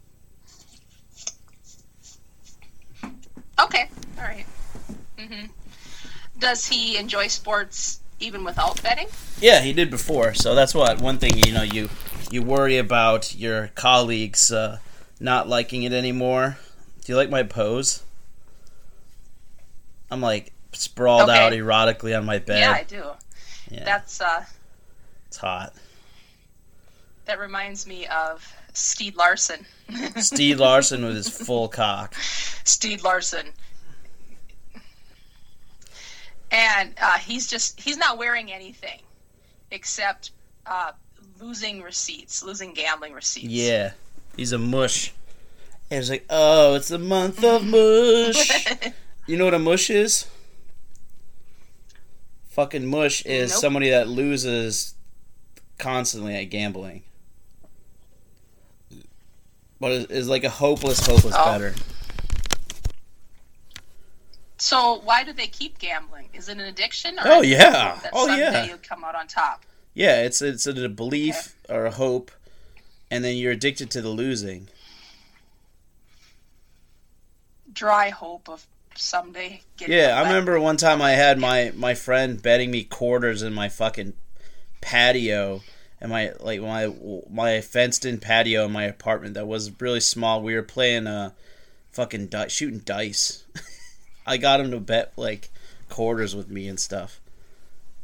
Okay. 3.61 3.89
All 4.19 4.25
right. 4.25 4.47
mm-hmm. 5.19 5.47
Does 6.39 6.65
he 6.65 6.97
enjoy 6.97 7.27
sports 7.27 7.99
even 8.25 8.45
without 8.45 8.83
betting? 8.83 9.09
Yeah, 9.41 9.61
he 9.61 9.73
did 9.73 9.91
before. 9.91 10.35
So 10.35 10.55
that's 10.55 10.75
what 10.75 11.01
one 11.01 11.19
thing 11.19 11.37
you 11.39 11.53
know 11.53 11.63
you 11.63 11.89
you 12.31 12.43
worry 12.43 12.79
about 12.79 13.35
your 13.35 13.69
colleagues 13.75 14.51
uh, 14.51 14.79
not 15.21 15.49
liking 15.49 15.83
it 15.83 15.93
anymore. 15.93 16.59
Do 17.05 17.13
you 17.13 17.17
like 17.17 17.31
my 17.31 17.43
pose? 17.43 18.03
I'm 20.11 20.21
like 20.21 20.53
sprawled 20.73 21.29
Okay. 21.31 21.39
out 21.39 21.53
erotically 21.53 22.17
on 22.17 22.25
my 22.25 22.39
bed. 22.39 22.61
Yeah, 22.61 22.73
I 22.73 22.83
do. 22.85 23.05
Yeah, 23.71 23.85
That's 23.85 24.21
uh 24.21 24.45
it's 25.29 25.37
hot. 25.39 25.73
that 27.25 27.39
reminds 27.39 27.87
me 27.87 28.07
of 28.07 28.47
Steed 28.73 29.17
Larson. 29.17 29.67
Steve 30.17 30.61
Larson 30.61 31.05
with 31.05 31.17
his 31.17 31.29
full 31.29 31.69
cock. 31.69 32.15
Steed 32.65 33.03
Larson. 33.03 33.47
And 36.55 36.95
uh, 37.03 37.19
he's 37.19 37.49
just 37.49 37.81
he's 37.81 37.97
not 37.97 38.17
wearing 38.17 38.53
anything 38.53 39.01
except 39.73 40.31
uh, 40.67 40.93
losing 41.41 41.83
receipts, 41.83 42.45
losing 42.45 42.73
gambling 42.75 43.13
receipts. 43.13 43.49
Yeah, 43.49 43.93
he's 44.37 44.53
a 44.53 44.59
mush. 44.59 45.13
And 45.91 45.99
it's 45.99 46.09
like, 46.11 46.25
oh, 46.31 46.75
it's 46.77 46.89
the 46.89 46.99
month 46.99 47.43
of 47.43 47.65
mush. 47.67 48.67
you 49.27 49.37
know 49.37 49.47
what 49.47 49.55
a 49.55 49.59
mush 49.59 49.91
is? 49.91 50.27
Fucking 52.51 52.87
mush 52.87 53.27
is 53.27 53.51
Nope. 53.51 53.61
somebody 53.61 53.91
that 53.91 54.07
loses 54.07 54.95
constantly 55.79 56.37
at 56.37 56.45
gambling. 56.45 57.03
But 59.81 59.91
is, 59.91 60.05
is 60.07 60.29
like 60.29 60.45
a 60.45 60.51
hopeless, 60.51 61.05
hopeless 61.05 61.35
Oh. 61.37 61.45
better. 61.47 61.75
So 64.65 64.99
why 65.05 65.23
do 65.25 65.33
they 65.35 65.47
keep 65.47 65.79
gambling? 65.79 66.31
Is 66.33 66.49
it 66.49 66.53
an 66.57 66.65
addiction? 66.65 67.19
Or 67.19 67.23
Oh, 67.27 67.43
yeah. 67.43 67.99
That 68.03 68.13
Oh, 68.15 68.27
someday 68.27 68.41
yeah. 68.41 68.65
You'll 68.65 68.79
come 68.79 69.05
out 69.05 69.15
on 69.15 69.27
top. 69.27 69.63
Yeah, 69.93 70.23
it's 70.23 70.41
it's 70.41 70.67
a 70.67 70.89
belief 70.89 71.55
or 71.69 71.85
a 71.85 71.91
hope, 71.91 72.31
and 73.11 73.23
then 73.23 73.37
you're 73.37 73.53
addicted 73.53 73.91
to 73.91 74.01
the 74.01 74.09
losing. 74.09 74.69
Dry 77.71 78.09
hope 78.09 78.49
of 78.49 78.67
someday 78.97 79.61
getting. 79.77 79.97
Yeah, 79.97 80.17
I 80.19 80.23
remember 80.23 80.59
one 80.59 80.79
time 80.79 81.03
I 81.03 81.11
had 81.13 81.39
my 81.39 81.71
my 81.75 81.95
friend 81.95 82.41
betting 82.43 82.71
me 82.71 82.85
quarters 82.85 83.43
in 83.43 83.53
my 83.53 83.69
fucking 83.69 84.15
patio, 84.81 85.61
and 86.01 86.11
my 86.11 86.33
like 86.41 86.63
my 86.63 86.93
my 87.31 87.61
fenced 87.61 88.07
in 88.07 88.19
patio 88.19 88.65
in 88.65 88.73
my 88.73 88.85
apartment 88.85 89.35
that 89.35 89.47
was 89.47 89.79
really 89.79 90.01
small. 90.01 90.43
We 90.43 90.55
were 90.55 90.63
playing 90.63 91.07
uh 91.07 91.33
fucking 91.93 92.29
di- 92.29 92.49
shooting 92.49 92.79
dice. 92.81 93.45
I 94.27 94.37
got 94.37 94.61
him 94.61 94.71
to 94.71 94.81
bet 94.81 95.13
like 95.17 95.51
quarters 95.89 96.35
with 96.35 96.49
me 96.49 96.69
and 96.69 96.79
stuff. 96.79 97.21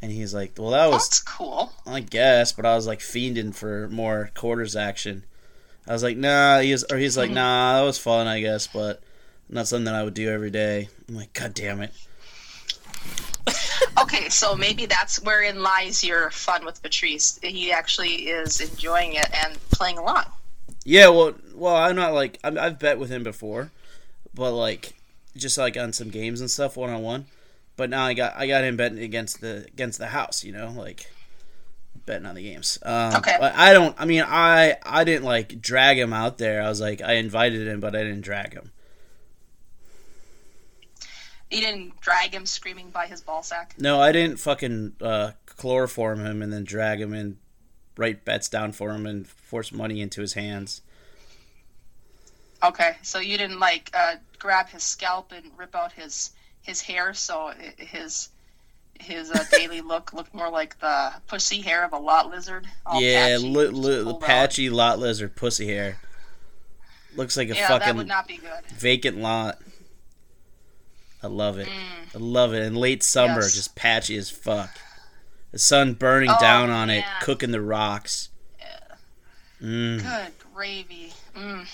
And 0.02 0.10
he's 0.10 0.32
like, 0.32 0.52
"Well, 0.56 0.70
that 0.70 0.90
was 0.90 1.08
That's 1.08 1.22
cool. 1.22 1.72
I 1.86 2.00
guess, 2.00 2.52
but 2.52 2.64
I 2.64 2.74
was 2.74 2.86
like 2.86 3.00
fiending 3.00 3.54
for 3.54 3.88
more 3.88 4.30
quarters 4.34 4.74
action. 4.74 5.24
I 5.86 5.92
was 5.92 6.02
like, 6.02 6.16
nah, 6.16 6.60
he's 6.60 6.84
or 6.84 6.96
he's 6.98 7.16
like, 7.16 7.28
mm-hmm. 7.28 7.34
nah, 7.34 7.78
that 7.78 7.84
was 7.84 7.98
fun, 7.98 8.26
I 8.26 8.40
guess, 8.40 8.66
but 8.66 9.02
not 9.48 9.66
something 9.66 9.86
that 9.86 9.94
I 9.94 10.04
would 10.04 10.14
do 10.14 10.30
every 10.30 10.50
day. 10.50 10.88
I'm 11.08 11.16
like, 11.16 11.32
god 11.32 11.54
damn 11.54 11.80
it. 11.80 11.92
Okay, 14.00 14.28
so 14.28 14.54
maybe 14.54 14.86
that's 14.86 15.20
wherein 15.22 15.62
lies 15.62 16.04
your 16.04 16.30
fun 16.30 16.64
with 16.64 16.82
Patrice. 16.82 17.38
He 17.42 17.72
actually 17.72 18.28
is 18.28 18.60
enjoying 18.60 19.14
it 19.14 19.28
and 19.44 19.58
playing 19.70 19.98
along. 19.98 20.24
Yeah, 20.84 21.08
well, 21.08 21.34
well, 21.54 21.76
I'm 21.76 21.96
not 21.96 22.14
like 22.14 22.38
I'm, 22.44 22.56
I've 22.56 22.78
bet 22.78 22.98
with 22.98 23.10
him 23.10 23.22
before, 23.22 23.70
but 24.32 24.52
like 24.52 24.94
just 25.36 25.58
like 25.58 25.76
on 25.76 25.92
some 25.92 26.10
games 26.10 26.40
and 26.40 26.50
stuff, 26.50 26.76
one 26.76 26.90
on 26.90 27.02
one. 27.02 27.26
But 27.76 27.90
now 27.90 28.04
I 28.04 28.14
got 28.14 28.34
I 28.36 28.46
got 28.46 28.64
him 28.64 28.76
betting 28.76 28.98
against 28.98 29.40
the 29.40 29.64
against 29.72 29.98
the 29.98 30.08
house, 30.08 30.44
you 30.44 30.52
know, 30.52 30.72
like 30.76 31.10
betting 32.06 32.26
on 32.26 32.34
the 32.34 32.42
games. 32.42 32.78
Um, 32.82 33.14
Okay. 33.16 33.36
But 33.38 33.54
I 33.54 33.72
don't. 33.72 33.94
I 33.98 34.04
mean, 34.04 34.22
I 34.26 34.76
I 34.82 35.04
didn't 35.04 35.24
like 35.24 35.60
drag 35.60 35.98
him 35.98 36.12
out 36.12 36.38
there. 36.38 36.62
I 36.62 36.68
was 36.68 36.80
like, 36.80 37.00
I 37.00 37.14
invited 37.14 37.66
him, 37.66 37.80
but 37.80 37.94
I 37.94 38.02
didn't 38.02 38.22
drag 38.22 38.52
him. 38.52 38.72
You 41.50 41.60
didn't 41.60 42.00
drag 42.00 42.32
him 42.32 42.46
screaming 42.46 42.90
by 42.90 43.06
his 43.06 43.20
ball 43.20 43.42
sack. 43.42 43.74
No, 43.76 44.00
I 44.00 44.12
didn't 44.12 44.36
fucking 44.36 44.94
uh, 45.00 45.32
chloroform 45.46 46.24
him 46.24 46.42
and 46.42 46.52
then 46.52 46.62
drag 46.62 47.00
him 47.00 47.12
and 47.12 47.38
write 47.96 48.24
bets 48.24 48.48
down 48.48 48.70
for 48.72 48.90
him 48.90 49.04
and 49.04 49.26
force 49.26 49.72
money 49.72 50.00
into 50.00 50.20
his 50.20 50.34
hands. 50.34 50.80
Okay, 52.62 52.96
so 53.02 53.18
you 53.18 53.36
didn't 53.36 53.58
like 53.58 53.90
uh, 53.94 54.16
grab 54.40 54.68
his 54.68 54.82
scalp 54.82 55.30
and 55.32 55.44
rip 55.56 55.76
out 55.76 55.92
his 55.92 56.32
his 56.62 56.80
hair 56.80 57.14
so 57.14 57.52
his 57.78 58.28
his 58.98 59.30
uh, 59.30 59.44
daily 59.52 59.80
look 59.92 60.12
looked 60.12 60.34
more 60.34 60.50
like 60.50 60.78
the 60.80 61.12
pussy 61.28 61.60
hair 61.60 61.84
of 61.84 61.92
a 61.92 61.98
lot 61.98 62.28
lizard. 62.28 62.66
all 62.84 63.00
yeah, 63.00 63.28
patchy, 63.36 63.44
li- 63.46 63.66
li- 63.68 63.96
the 63.98 64.04
pulled 64.04 64.24
out. 64.24 64.58
lot 64.72 64.98
lizard 64.98 65.36
pussy 65.36 65.68
hair. 65.68 65.98
Looks 67.16 67.36
like 67.36 67.48
a 67.50 67.54
Yeah, 67.54 67.68
that 67.68 67.80
fucking 67.82 67.96
would 67.96 68.06
not 68.08 68.26
be 68.28 68.36
good. 68.36 68.64
vacant 68.74 69.18
lot. 69.18 69.58
I 71.22 71.26
love 71.26 71.58
it. 71.58 71.68
I 72.14 72.18
love 72.18 72.54
it. 72.54 72.62
In 72.62 72.74
late 72.74 73.02
summer, 73.02 73.40
Mm. 73.40 73.42
Yes. 73.42 73.54
just 73.54 73.74
patchy 73.74 74.16
as 74.16 74.30
fuck. 74.30 74.70
The 75.52 75.58
sun 75.58 75.94
burning 75.94 76.30
Oh, 76.30 76.40
down 76.40 76.70
on 76.70 76.88
it, 76.90 77.04
cooking 77.22 77.50
the 77.50 77.60
rocks. 77.60 78.28
Mm, 79.62 80.00
Good 80.02 80.32
gravy. 80.54 81.12
Mm. 81.36 81.66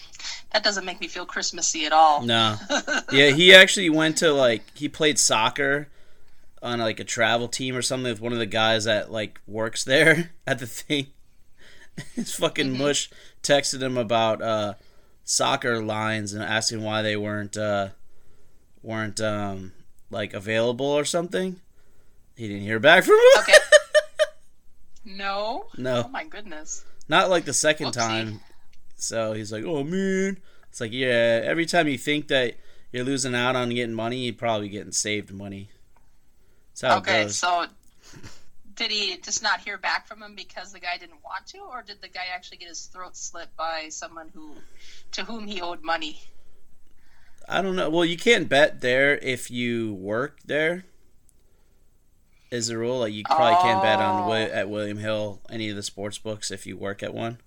That 0.56 0.62
doesn't 0.64 0.86
make 0.86 1.02
me 1.02 1.06
feel 1.06 1.26
Christmassy 1.26 1.84
at 1.84 1.92
all. 1.92 2.22
no. 2.22 2.56
Yeah, 3.12 3.28
he 3.28 3.54
actually 3.54 3.90
went 3.90 4.16
to 4.18 4.32
like 4.32 4.62
he 4.74 4.88
played 4.88 5.18
soccer 5.18 5.88
on 6.62 6.78
like 6.78 6.98
a 6.98 7.04
travel 7.04 7.46
team 7.46 7.76
or 7.76 7.82
something 7.82 8.10
with 8.10 8.22
one 8.22 8.32
of 8.32 8.38
the 8.38 8.46
guys 8.46 8.84
that 8.84 9.12
like 9.12 9.38
works 9.46 9.84
there 9.84 10.30
at 10.46 10.58
the 10.58 10.66
thing. 10.66 11.08
His 12.14 12.34
fucking 12.34 12.68
Mm-hmm. 12.72 12.82
mush 12.82 13.10
texted 13.42 13.82
him 13.82 13.98
about 13.98 14.40
uh, 14.40 14.74
soccer 15.24 15.82
lines 15.82 16.32
and 16.32 16.42
asking 16.42 16.82
why 16.82 17.02
they 17.02 17.18
weren't 17.18 17.58
uh, 17.58 17.88
weren't 18.82 19.20
um, 19.20 19.72
like 20.10 20.32
available 20.32 20.86
or 20.86 21.04
something. 21.04 21.60
He 22.34 22.48
didn't 22.48 22.62
hear 22.62 22.80
back 22.80 23.04
from 23.04 23.16
him. 23.16 23.42
Okay. 23.42 23.52
No. 25.04 25.66
No. 25.76 26.04
Oh 26.06 26.08
my 26.08 26.24
goodness. 26.24 26.84
Not 27.08 27.30
like 27.30 27.44
the 27.44 27.52
second 27.52 27.92
time. 27.92 28.40
So 28.96 29.32
he's 29.32 29.52
like, 29.52 29.64
"Oh 29.64 29.84
man." 29.84 30.38
It's 30.76 30.80
like, 30.82 30.92
yeah. 30.92 31.40
Every 31.42 31.64
time 31.64 31.88
you 31.88 31.96
think 31.96 32.28
that 32.28 32.56
you're 32.92 33.02
losing 33.02 33.34
out 33.34 33.56
on 33.56 33.70
getting 33.70 33.94
money, 33.94 34.18
you're 34.24 34.34
probably 34.34 34.68
getting 34.68 34.92
saved 34.92 35.32
money. 35.32 35.70
That's 36.74 36.82
how 36.82 36.96
it 36.96 37.00
Okay, 37.00 37.28
so 37.28 37.64
did 38.74 38.90
he 38.90 39.16
just 39.16 39.42
not 39.42 39.60
hear 39.60 39.78
back 39.78 40.06
from 40.06 40.22
him 40.22 40.34
because 40.34 40.74
the 40.74 40.78
guy 40.78 40.98
didn't 40.98 41.24
want 41.24 41.46
to, 41.46 41.60
or 41.60 41.82
did 41.82 42.02
the 42.02 42.08
guy 42.08 42.24
actually 42.34 42.58
get 42.58 42.68
his 42.68 42.84
throat 42.84 43.16
slit 43.16 43.48
by 43.56 43.86
someone 43.88 44.30
who 44.34 44.52
to 45.12 45.24
whom 45.24 45.46
he 45.46 45.62
owed 45.62 45.82
money? 45.82 46.20
I 47.48 47.62
don't 47.62 47.74
know. 47.74 47.88
Well, 47.88 48.04
you 48.04 48.18
can't 48.18 48.46
bet 48.46 48.82
there 48.82 49.16
if 49.16 49.50
you 49.50 49.94
work 49.94 50.40
there. 50.44 50.84
Is 52.50 52.66
the 52.66 52.76
rule 52.76 53.00
like 53.00 53.14
you 53.14 53.24
probably 53.24 53.56
can't 53.62 53.82
bet 53.82 53.98
on 53.98 54.30
Oh. 54.30 54.32
At 54.32 54.68
William 54.68 54.98
Hill 54.98 55.40
any 55.48 55.70
of 55.70 55.76
the 55.76 55.82
sports 55.82 56.18
books 56.18 56.50
if 56.50 56.66
you 56.66 56.76
work 56.76 57.02
at 57.02 57.14
one. 57.14 57.38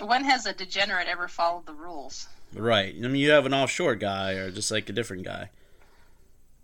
When 0.00 0.24
has 0.24 0.46
a 0.46 0.52
degenerate 0.52 1.06
ever 1.08 1.28
followed 1.28 1.66
the 1.66 1.72
rules? 1.74 2.26
Right. 2.54 2.94
I 2.96 3.00
mean, 3.08 3.16
you 3.16 3.30
have 3.30 3.46
an 3.46 3.54
offshore 3.54 3.94
guy 3.94 4.32
or 4.32 4.50
just 4.50 4.70
like 4.70 4.88
a 4.88 4.92
different 4.92 5.24
guy. 5.24 5.50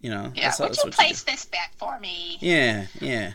You 0.00 0.10
know. 0.10 0.32
Yeah, 0.34 0.50
that's- 0.50 0.60
would 0.60 0.68
that's 0.70 0.84
you 0.84 0.90
place 0.90 1.22
this 1.22 1.44
bet 1.44 1.70
for 1.76 1.98
me? 2.00 2.38
Yeah, 2.40 2.86
yeah. 3.00 3.32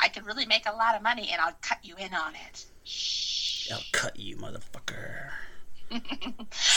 I 0.00 0.08
could 0.08 0.26
really 0.26 0.46
make 0.46 0.64
a 0.66 0.72
lot 0.76 0.94
of 0.94 1.02
money, 1.02 1.28
and 1.32 1.40
I'll 1.40 1.56
cut 1.60 1.78
you 1.82 1.96
in 1.96 2.14
on 2.14 2.34
it. 2.34 2.64
Shh. 2.84 3.70
I'll 3.72 3.82
cut 3.92 4.18
you, 4.18 4.36
motherfucker. 4.36 5.30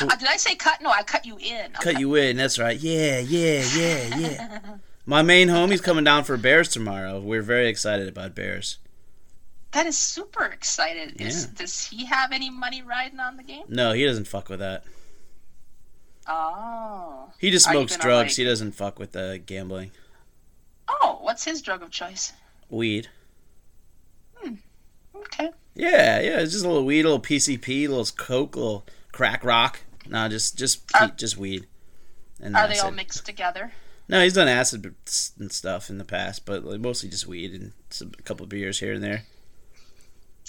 Uh, 0.01 0.15
did 0.15 0.27
I 0.27 0.37
say 0.37 0.55
cut? 0.55 0.81
No, 0.81 0.89
I 0.89 1.03
cut 1.03 1.25
you 1.25 1.37
in. 1.37 1.71
I'll 1.75 1.81
Cut 1.81 1.99
you 1.99 2.15
in. 2.15 2.37
That's 2.37 2.57
right. 2.57 2.79
Yeah, 2.79 3.19
yeah, 3.19 3.61
yeah, 3.75 4.17
yeah. 4.17 4.59
My 5.05 5.21
main 5.21 5.49
homie's 5.49 5.81
coming 5.81 6.03
down 6.05 6.23
for 6.23 6.37
Bears 6.37 6.69
tomorrow. 6.69 7.19
We're 7.19 7.41
very 7.41 7.67
excited 7.67 8.07
about 8.07 8.33
Bears. 8.35 8.77
That 9.71 9.85
is 9.85 9.97
super 9.97 10.43
excited. 10.45 11.21
Is, 11.21 11.45
Does 11.47 11.85
he 11.87 12.05
have 12.05 12.31
any 12.31 12.49
money 12.49 12.81
riding 12.81 13.19
on 13.19 13.37
the 13.37 13.43
game? 13.43 13.63
No, 13.69 13.93
he 13.93 14.05
doesn't 14.05 14.27
fuck 14.27 14.49
with 14.49 14.59
that. 14.59 14.83
Oh. 16.27 17.31
He 17.39 17.51
just 17.51 17.65
smokes 17.69 17.95
drugs. 17.97 18.31
like- 18.31 18.35
He 18.37 18.43
doesn't 18.43 18.73
fuck 18.73 18.99
with 18.99 19.13
the 19.13 19.41
gambling. 19.45 19.91
Oh, 20.87 21.19
what's 21.21 21.45
his 21.45 21.61
drug 21.61 21.81
of 21.81 21.89
choice? 21.89 22.33
Weed. 22.69 23.07
Hmm. 24.35 24.55
Okay. 25.15 25.51
Yeah, 25.73 26.19
yeah. 26.19 26.39
It's 26.39 26.51
just 26.53 26.65
a 26.65 26.67
little 26.67 26.85
weed, 26.85 27.01
a 27.01 27.09
little 27.09 27.21
PCP, 27.21 27.85
a 27.85 27.87
little 27.87 28.05
coke, 28.17 28.55
a 28.55 28.59
little 28.59 28.85
crack 29.11 29.43
rock. 29.43 29.79
No, 30.07 30.27
just 30.27 30.57
just 30.57 30.81
uh, 30.95 31.05
Are- 31.05 31.07
just 31.09 31.37
weed. 31.37 31.67
And 32.41 32.55
Are 32.55 32.67
they 32.67 32.79
all 32.79 32.91
mixed 32.91 33.25
together? 33.25 33.71
No, 34.09 34.21
he's 34.23 34.33
done 34.33 34.47
acid 34.47 34.93
and 35.39 35.51
stuff 35.51 35.89
in 35.89 35.97
the 35.97 36.03
past, 36.03 36.45
but 36.45 36.65
like, 36.65 36.81
mostly 36.81 37.07
just 37.07 37.27
weed 37.27 37.53
and 37.53 37.71
some, 37.89 38.11
a 38.17 38.21
couple 38.23 38.43
of 38.43 38.49
beers 38.49 38.79
here 38.79 38.93
and 38.93 39.03
there. 39.03 39.23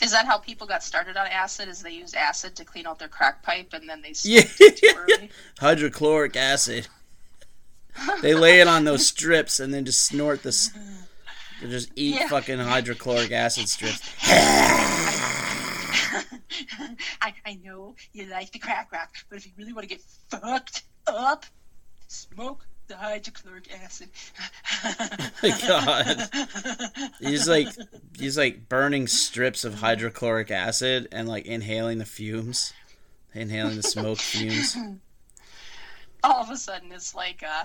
Is 0.02 0.10
that 0.12 0.26
how 0.26 0.38
people 0.38 0.66
got 0.66 0.82
started 0.82 1.16
on 1.16 1.26
acid? 1.28 1.68
Is 1.68 1.80
they 1.82 1.92
used 1.92 2.16
acid 2.16 2.56
to 2.56 2.64
clean 2.64 2.86
out 2.86 2.98
their 2.98 3.08
crack 3.08 3.42
pipe 3.42 3.72
and 3.72 3.88
then 3.88 4.02
they 4.02 4.14
Yeah, 4.24 4.42
it 4.60 4.76
too 4.76 4.90
early? 4.96 5.30
hydrochloric 5.58 6.36
acid. 6.36 6.88
They 8.22 8.34
lay 8.34 8.60
it 8.60 8.68
on 8.68 8.84
those 8.84 9.06
strips 9.06 9.60
and 9.60 9.72
then 9.72 9.84
just 9.84 10.04
snort 10.06 10.42
this. 10.42 10.70
They 11.62 11.68
just 11.68 11.90
eat 11.94 12.16
Yeah. 12.16 12.28
fucking 12.28 12.58
hydrochloric 12.58 13.30
acid 13.30 13.68
strips. 13.68 14.00
I, 17.20 17.32
I 17.46 17.54
know 17.62 17.94
you 18.12 18.26
like 18.26 18.50
the 18.50 18.58
crack 18.58 18.90
rock, 18.92 19.10
but 19.28 19.38
if 19.38 19.46
you 19.46 19.52
really 19.56 19.72
want 19.72 19.88
to 19.88 19.94
get 19.94 20.02
fucked 20.30 20.82
up, 21.06 21.46
smoke 22.08 22.66
the 22.88 22.96
hydrochloric 22.96 23.68
acid. 23.82 24.08
My 25.42 25.58
God. 25.66 26.30
He's 27.20 27.48
like 27.48 27.68
he's 28.18 28.36
like 28.36 28.68
burning 28.68 29.06
strips 29.06 29.64
of 29.64 29.74
hydrochloric 29.74 30.50
acid 30.50 31.08
and 31.12 31.28
like 31.28 31.46
inhaling 31.46 31.98
the 31.98 32.04
fumes, 32.04 32.72
inhaling 33.34 33.76
the 33.76 33.82
smoke 33.82 34.18
fumes. 34.18 34.76
All 36.24 36.42
of 36.42 36.50
a 36.50 36.56
sudden, 36.56 36.92
it's 36.92 37.16
like, 37.16 37.42
uh, 37.42 37.64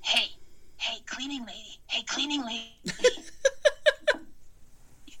hey, 0.00 0.30
hey, 0.78 0.98
cleaning 1.06 1.46
lady, 1.46 1.78
hey, 1.86 2.02
cleaning 2.02 2.44
lady. 2.44 2.72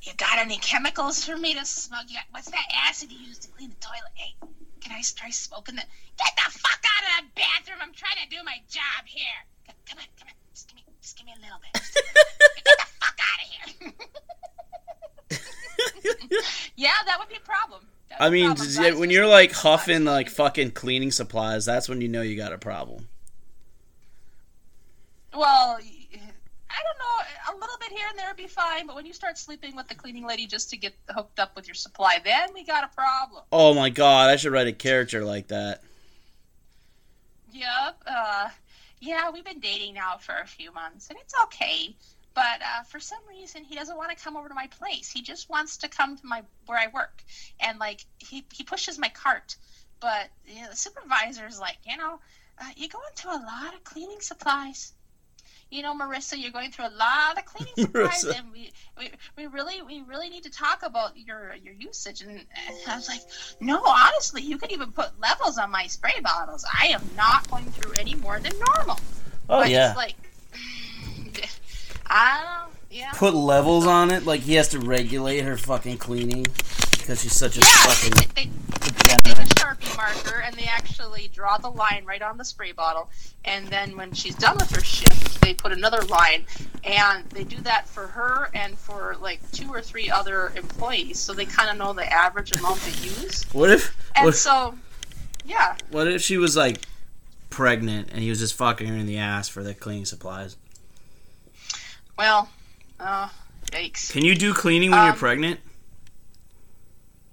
You 0.02 0.12
got 0.16 0.38
any 0.38 0.56
chemicals 0.56 1.24
for 1.24 1.36
me 1.36 1.54
to 1.54 1.64
smoke? 1.64 2.04
You 2.08 2.14
got, 2.14 2.24
what's 2.30 2.50
that 2.50 2.66
acid 2.88 3.12
you 3.12 3.18
use 3.18 3.38
to 3.40 3.48
clean 3.48 3.68
the 3.68 3.76
toilet? 3.76 4.10
Hey, 4.14 4.34
can 4.80 4.92
I 4.92 5.02
try 5.02 5.30
smoking 5.30 5.76
the? 5.76 5.82
Get 6.16 6.32
the 6.36 6.50
fuck 6.50 6.82
out 6.84 7.02
of 7.02 7.08
that 7.08 7.26
bathroom! 7.34 7.78
I'm 7.82 7.92
trying 7.92 8.16
to 8.22 8.28
do 8.28 8.42
my 8.44 8.60
job 8.68 9.06
here. 9.06 9.24
Come, 9.86 9.98
on, 9.98 10.04
come 10.18 10.28
on. 10.28 10.34
Just 10.54 10.68
give 10.68 10.76
me, 10.76 10.84
just 11.00 11.16
give 11.16 11.26
me 11.26 11.32
a 11.36 11.40
little 11.40 11.58
bit. 11.60 11.72
Get 12.64 12.76
the 12.78 12.86
fuck 13.00 13.18
out 13.20 13.40
of 13.42 13.48
here. 13.50 13.92
yeah, 16.76 16.92
that 17.06 17.18
would 17.18 17.28
be 17.28 17.36
a 17.36 17.40
problem. 17.40 17.82
I 18.18 18.28
mean, 18.28 18.54
problem. 18.54 18.98
when 18.98 19.10
you're 19.10 19.26
like 19.26 19.52
huffing 19.52 20.04
like 20.04 20.28
fucking 20.28 20.72
cleaning 20.72 21.10
supplies, 21.10 21.64
that's 21.64 21.88
when 21.88 22.00
you 22.00 22.08
know 22.08 22.22
you 22.22 22.36
got 22.36 22.52
a 22.52 22.58
problem. 22.58 23.08
Well, 25.32 25.78
I 26.70 26.82
don't 26.82 26.98
know. 26.98 27.56
A 27.56 27.60
little 27.60 27.76
bit 27.78 27.90
here 27.90 28.06
and 28.08 28.18
there 28.18 28.28
would 28.28 28.36
be 28.36 28.46
fine, 28.46 28.86
but 28.86 28.94
when 28.94 29.04
you 29.04 29.12
start 29.12 29.36
sleeping 29.36 29.74
with 29.74 29.88
the 29.88 29.94
cleaning 29.94 30.26
lady 30.26 30.46
just 30.46 30.70
to 30.70 30.76
get 30.76 30.94
hooked 31.08 31.40
up 31.40 31.56
with 31.56 31.66
your 31.66 31.74
supply, 31.74 32.18
then 32.24 32.50
we 32.54 32.64
got 32.64 32.84
a 32.84 32.88
problem. 32.88 33.42
Oh 33.50 33.74
my 33.74 33.90
god, 33.90 34.30
I 34.30 34.36
should 34.36 34.52
write 34.52 34.68
a 34.68 34.72
character 34.72 35.24
like 35.24 35.48
that. 35.48 35.82
Yep. 37.52 38.02
Uh, 38.06 38.48
yeah, 39.00 39.30
we've 39.30 39.44
been 39.44 39.60
dating 39.60 39.94
now 39.94 40.18
for 40.18 40.36
a 40.36 40.46
few 40.46 40.72
months, 40.72 41.08
and 41.08 41.18
it's 41.18 41.34
okay. 41.44 41.96
But 42.34 42.62
uh, 42.62 42.84
for 42.84 43.00
some 43.00 43.18
reason, 43.28 43.64
he 43.64 43.74
doesn't 43.74 43.96
want 43.96 44.16
to 44.16 44.22
come 44.22 44.36
over 44.36 44.48
to 44.48 44.54
my 44.54 44.68
place. 44.68 45.10
He 45.10 45.22
just 45.22 45.50
wants 45.50 45.76
to 45.78 45.88
come 45.88 46.16
to 46.16 46.26
my 46.26 46.42
where 46.66 46.78
I 46.78 46.86
work, 46.94 47.24
and 47.58 47.78
like 47.78 48.04
he 48.18 48.44
he 48.52 48.62
pushes 48.62 48.98
my 48.98 49.08
cart. 49.08 49.56
But 49.98 50.28
you 50.46 50.62
know, 50.62 50.70
the 50.70 50.76
supervisor's 50.76 51.58
like, 51.58 51.78
you 51.84 51.96
know, 51.96 52.20
uh, 52.60 52.70
you 52.76 52.88
go 52.88 53.00
into 53.10 53.28
a 53.28 53.42
lot 53.44 53.74
of 53.74 53.82
cleaning 53.84 54.20
supplies. 54.20 54.92
You 55.70 55.82
know, 55.82 55.94
Marissa, 55.94 56.34
you're 56.36 56.50
going 56.50 56.72
through 56.72 56.86
a 56.86 56.96
lot 56.96 57.38
of 57.38 57.44
cleaning 57.44 57.74
supplies, 57.78 58.24
Marissa. 58.24 58.38
and 58.38 58.52
we, 58.52 58.72
we 58.98 59.10
we 59.36 59.46
really 59.46 59.82
we 59.82 60.02
really 60.02 60.28
need 60.28 60.42
to 60.42 60.50
talk 60.50 60.82
about 60.82 61.16
your 61.16 61.54
your 61.62 61.74
usage. 61.74 62.22
And, 62.22 62.30
and 62.30 62.76
I 62.88 62.96
was 62.96 63.08
like, 63.08 63.20
no, 63.60 63.82
honestly, 63.84 64.42
you 64.42 64.58
could 64.58 64.72
even 64.72 64.90
put 64.90 65.18
levels 65.20 65.58
on 65.58 65.70
my 65.70 65.86
spray 65.86 66.20
bottles. 66.22 66.64
I 66.78 66.88
am 66.88 67.02
not 67.16 67.48
going 67.50 67.66
through 67.66 67.92
any 67.92 68.14
more 68.16 68.40
than 68.40 68.52
normal. 68.74 68.98
Oh 69.48 69.60
but 69.60 69.70
yeah. 69.70 69.88
it's 69.88 69.96
like, 69.96 70.14
I 72.06 72.58
don't. 72.64 72.74
Yeah. 72.92 73.12
Put 73.12 73.34
levels 73.34 73.86
on 73.86 74.10
it, 74.10 74.26
like 74.26 74.40
he 74.40 74.54
has 74.54 74.68
to 74.68 74.80
regulate 74.80 75.42
her 75.42 75.56
fucking 75.56 75.98
cleaning 75.98 76.46
because 77.00 77.22
she's 77.22 77.34
such 77.34 77.56
a 77.56 77.60
Yeah, 77.60 77.66
fucking 77.86 78.10
they, 78.34 78.44
they, 78.44 78.50
degenerate. 78.80 79.22
take 79.24 79.38
a 79.38 79.54
sharpie 79.54 79.96
marker 79.96 80.40
and 80.40 80.54
they 80.56 80.64
actually 80.64 81.28
draw 81.32 81.56
the 81.58 81.68
line 81.70 82.04
right 82.04 82.22
on 82.22 82.36
the 82.38 82.44
spray 82.44 82.72
bottle 82.72 83.08
and 83.44 83.66
then 83.68 83.96
when 83.96 84.12
she's 84.12 84.34
done 84.34 84.56
with 84.56 84.70
her 84.70 84.82
shift 84.82 85.40
they 85.40 85.54
put 85.54 85.72
another 85.72 86.02
line 86.02 86.44
and 86.84 87.24
they 87.30 87.44
do 87.44 87.56
that 87.62 87.88
for 87.88 88.06
her 88.06 88.50
and 88.54 88.76
for 88.78 89.16
like 89.20 89.40
two 89.52 89.68
or 89.68 89.80
three 89.80 90.10
other 90.10 90.52
employees 90.56 91.18
so 91.18 91.32
they 91.32 91.44
kind 91.46 91.70
of 91.70 91.76
know 91.76 91.92
the 91.92 92.10
average 92.12 92.54
amount 92.56 92.78
they 92.80 92.90
use 93.06 93.44
What 93.52 93.70
if 93.70 93.94
and 94.16 94.26
what, 94.26 94.34
so 94.34 94.74
yeah 95.44 95.76
what 95.90 96.06
if 96.08 96.22
she 96.22 96.36
was 96.36 96.56
like 96.56 96.80
pregnant 97.50 98.10
and 98.12 98.20
he 98.20 98.28
was 98.30 98.38
just 98.38 98.54
fucking 98.54 98.86
her 98.86 98.94
in 98.96 99.06
the 99.06 99.18
ass 99.18 99.48
for 99.48 99.62
the 99.62 99.74
cleaning 99.74 100.04
supplies? 100.04 100.56
well 102.18 102.48
uh 102.98 103.28
yikes 103.72 104.10
Can 104.10 104.24
you 104.24 104.34
do 104.34 104.52
cleaning 104.54 104.90
when 104.90 105.00
you're 105.02 105.12
Um, 105.12 105.18
pregnant? 105.18 105.60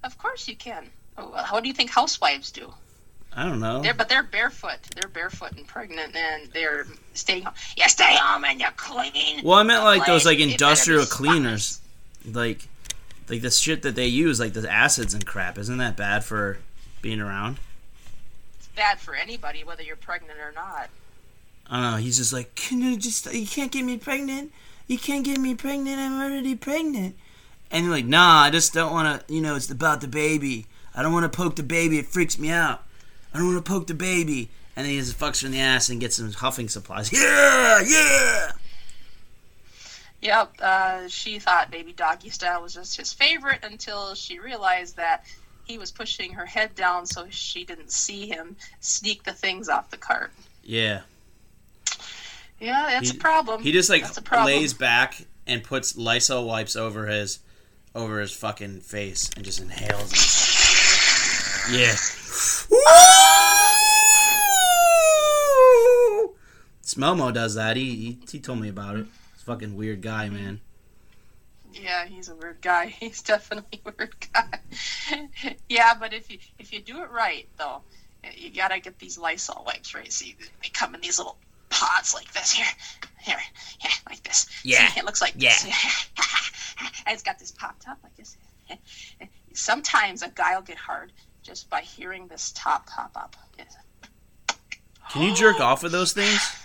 Of 0.08 0.16
course 0.18 0.48
you 0.48 0.56
can 0.56 0.84
Oh, 1.20 1.32
how 1.32 1.58
do 1.60 1.66
you 1.68 1.74
think 1.74 1.90
housewives 1.90 2.50
do 2.50 2.72
I 3.36 3.44
don't 3.44 3.60
know. 3.60 3.82
they're 3.82 3.94
but 3.94 4.08
they're 4.08 4.22
barefoot 4.22 4.78
they're 4.94 5.10
barefoot 5.10 5.52
and 5.52 5.66
pregnant 5.66 6.16
and 6.16 6.48
they're 6.52 6.86
staying 7.14 7.42
home 7.44 7.54
you 7.76 7.88
stay 7.88 8.14
home 8.16 8.44
and 8.44 8.58
you 8.60 8.66
clean 8.76 9.44
Well, 9.44 9.58
I 9.58 9.62
meant 9.64 9.84
like 9.84 10.06
those 10.06 10.24
like 10.24 10.38
industrial 10.38 11.04
cleaners, 11.06 11.80
like 12.24 12.60
like 13.28 13.42
the 13.42 13.50
shit 13.50 13.82
that 13.82 13.94
they 13.94 14.06
use, 14.06 14.40
like 14.40 14.54
the 14.54 14.68
acids 14.70 15.12
and 15.12 15.24
crap. 15.26 15.58
Isn't 15.58 15.76
that 15.78 15.96
bad 15.96 16.24
for 16.24 16.58
being 17.02 17.20
around? 17.20 17.58
It's 18.58 18.68
bad 18.68 18.98
for 19.00 19.14
anybody, 19.14 19.64
whether 19.64 19.82
you're 19.82 19.96
pregnant 19.96 20.38
or 20.40 20.52
not. 20.52 20.88
I 21.70 21.82
don't 21.82 21.90
know. 21.92 21.96
He's 21.98 22.16
just 22.16 22.32
like, 22.32 22.54
can 22.54 22.80
you 22.80 22.96
just 22.96 23.30
you 23.32 23.46
can't 23.46 23.70
get 23.70 23.84
me 23.84 23.98
pregnant. 23.98 24.52
You 24.86 24.98
can't 24.98 25.24
get 25.24 25.38
me 25.38 25.54
pregnant. 25.54 25.98
I'm 25.98 26.18
already 26.22 26.54
pregnant. 26.54 27.14
And 27.70 27.84
you're 27.84 27.94
like, 27.94 28.06
nah, 28.06 28.40
I 28.42 28.50
just 28.50 28.72
don't 28.72 28.92
want 28.92 29.26
to. 29.26 29.32
You 29.34 29.40
know, 29.40 29.54
it's 29.56 29.70
about 29.70 30.00
the 30.00 30.08
baby. 30.08 30.66
I 30.94 31.02
don't 31.02 31.12
want 31.12 31.30
to 31.30 31.36
poke 31.36 31.56
the 31.56 31.62
baby. 31.62 31.98
It 31.98 32.06
freaks 32.06 32.38
me 32.38 32.50
out. 32.50 32.82
I 33.32 33.38
don't 33.38 33.52
want 33.52 33.64
to 33.64 33.70
poke 33.70 33.86
the 33.86 33.94
baby. 33.94 34.48
And 34.74 34.86
then 34.86 34.92
he 34.94 35.00
just 35.00 35.18
fucks 35.18 35.42
her 35.42 35.46
in 35.46 35.52
the 35.52 35.60
ass 35.60 35.88
and 35.90 36.00
gets 36.00 36.16
some 36.16 36.32
huffing 36.32 36.68
supplies. 36.68 37.12
Yeah, 37.12 37.80
yeah. 37.86 38.52
Yep, 40.20 40.54
uh, 40.60 41.08
she 41.08 41.38
thought 41.38 41.70
baby 41.70 41.92
doggy 41.92 42.30
style 42.30 42.62
was 42.62 42.74
just 42.74 42.96
his 42.96 43.12
favorite 43.12 43.60
until 43.62 44.14
she 44.16 44.40
realized 44.40 44.96
that 44.96 45.24
he 45.64 45.78
was 45.78 45.92
pushing 45.92 46.32
her 46.32 46.46
head 46.46 46.74
down 46.74 47.06
so 47.06 47.26
she 47.30 47.64
didn't 47.64 47.92
see 47.92 48.26
him 48.26 48.56
sneak 48.80 49.22
the 49.22 49.32
things 49.32 49.68
off 49.68 49.90
the 49.90 49.96
cart. 49.96 50.32
Yeah. 50.64 51.02
Yeah, 52.60 52.86
that's 52.88 53.10
He- 53.10 53.16
a 53.16 53.20
problem. 53.20 53.62
He 53.62 53.70
just 53.70 53.88
like 53.88 54.02
That's 54.02 54.18
a 54.18 54.22
problem. 54.22 54.46
lays 54.46 54.74
back 54.74 55.24
and 55.46 55.62
puts 55.62 55.96
Lysol 55.96 56.44
wipes 56.46 56.74
over 56.74 57.06
his 57.06 57.38
over 57.94 58.20
his 58.20 58.32
fucking 58.32 58.80
face 58.80 59.30
and 59.36 59.44
just 59.44 59.60
inhales. 59.60 60.12
It. 61.70 61.80
Yeah. 61.80 61.94
Smelmo 66.82 67.32
does 67.32 67.54
that. 67.54 67.76
He, 67.76 67.94
he 67.94 68.18
he 68.30 68.40
told 68.40 68.60
me 68.60 68.68
about 68.68 68.96
it. 68.96 69.06
He's 69.32 69.42
a 69.42 69.44
fucking 69.44 69.76
weird 69.76 70.00
guy, 70.00 70.28
man. 70.28 70.60
Yeah, 71.72 72.06
he's 72.06 72.28
a 72.28 72.34
weird 72.34 72.60
guy. 72.60 72.86
He's 73.00 73.22
definitely 73.22 73.80
a 73.84 73.92
weird 73.96 74.14
guy. 74.32 74.58
yeah, 75.68 75.94
but 75.94 76.12
if 76.12 76.30
you 76.30 76.38
if 76.58 76.72
you 76.72 76.80
do 76.80 77.02
it 77.02 77.10
right 77.10 77.46
though, 77.58 77.82
you 78.34 78.50
gotta 78.50 78.80
get 78.80 78.98
these 78.98 79.18
Lysol 79.18 79.64
wipes 79.66 79.94
right. 79.94 80.12
See, 80.12 80.34
they 80.62 80.70
come 80.70 80.94
in 80.94 81.00
these 81.00 81.18
little 81.18 81.36
pods 81.68 82.14
like 82.14 82.32
this 82.32 82.50
here, 82.52 82.66
here, 83.20 83.38
yeah, 83.84 83.90
like 84.08 84.22
this. 84.22 84.48
Yeah. 84.64 84.88
See, 84.88 85.00
it 85.00 85.04
looks 85.04 85.20
like 85.20 85.34
Yeah. 85.36 85.52
it's 87.06 87.22
got 87.22 87.38
this 87.38 87.50
pop 87.50 87.78
top 87.80 87.98
like 88.02 88.16
this. 88.16 88.36
Sometimes 89.54 90.22
a 90.22 90.28
guy 90.28 90.54
will 90.54 90.62
get 90.62 90.76
hard 90.76 91.12
just 91.42 91.70
by 91.70 91.80
hearing 91.80 92.28
this 92.28 92.52
top 92.54 92.86
pop 92.86 93.16
up. 93.16 93.36
Can 95.10 95.22
you 95.22 95.34
jerk 95.34 95.58
off 95.60 95.82
with 95.82 95.92
those 95.92 96.12
things? 96.12 96.40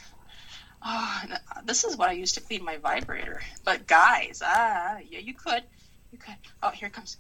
Oh, 0.86 1.22
this 1.64 1.86
is 1.86 1.96
what 1.96 2.10
I 2.10 2.12
used 2.12 2.36
to 2.36 2.42
clean 2.42 2.66
my 2.66 2.76
vibrator. 2.76 3.42
But 3.64 3.88
guys, 3.88 4.42
ah, 4.44 4.98
yeah, 5.10 5.20
you 5.20 5.34
could, 5.34 5.64
you 6.12 6.18
could. 6.18 6.36
Oh, 6.62 6.72
here 6.72 6.90
it 6.90 6.94
comes. 6.94 7.16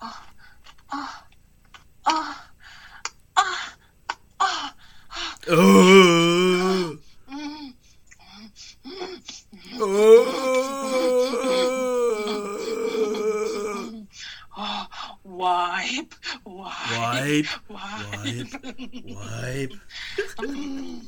Oh, 0.00 0.24
oh, 0.94 1.22
oh, 2.06 2.42
oh, 3.36 3.72
oh. 4.40 4.72
Oh. 5.48 6.96
Mm. 7.28 7.74
Oh. 9.78 10.46
Oh, 14.58 14.86
wipe, 15.22 16.14
wipe, 16.98 17.46
Wipe, 17.68 17.68
wipe. 17.68 18.62
wipe. 18.62 19.72
Mm. 20.38 21.02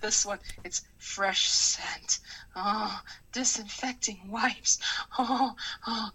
This 0.00 0.24
one, 0.26 0.38
it's 0.64 0.82
fresh 0.98 1.48
scent. 1.48 2.18
Oh, 2.56 3.00
disinfecting 3.32 4.20
wipes. 4.28 4.78
Oh, 5.18 5.54
oh. 5.86 6.10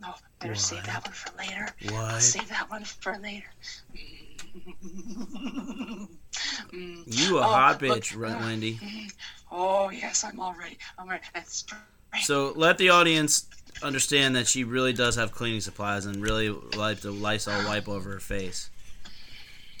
No, 0.00 0.14
better 0.38 0.54
save 0.54 0.84
that 0.86 1.04
one 1.04 1.12
for 1.12 1.36
later. 1.36 1.68
I'll 1.94 2.20
save 2.20 2.48
that 2.48 2.70
one 2.70 2.84
for 2.84 3.18
later. 3.18 3.46
Mm. 6.72 7.02
You 7.06 7.38
a 7.38 7.40
Oh, 7.40 7.44
hot 7.44 7.80
bitch, 7.80 8.16
right, 8.16 8.38
Wendy. 8.40 8.78
Oh 9.50 9.90
yes, 9.90 10.24
I'm 10.24 10.40
all 10.40 10.54
ready. 10.58 10.78
I'm 10.98 11.08
ready. 11.08 11.24
That's 11.34 11.64
So 12.22 12.52
let 12.54 12.78
the 12.78 12.90
audience 12.90 13.46
understand 13.82 14.36
that 14.36 14.46
she 14.46 14.64
really 14.64 14.92
does 14.92 15.16
have 15.16 15.32
cleaning 15.32 15.60
supplies 15.60 16.06
and 16.06 16.22
really 16.22 16.50
like 16.76 17.00
the 17.00 17.10
Lysol 17.10 17.64
wipe 17.66 17.88
over 17.88 18.12
her 18.12 18.20
face. 18.20 18.70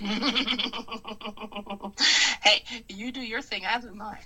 hey, 0.00 0.14
you 2.88 3.10
do 3.10 3.20
your 3.20 3.42
thing. 3.42 3.64
I 3.66 3.80
do 3.80 3.92
mine. 3.94 4.18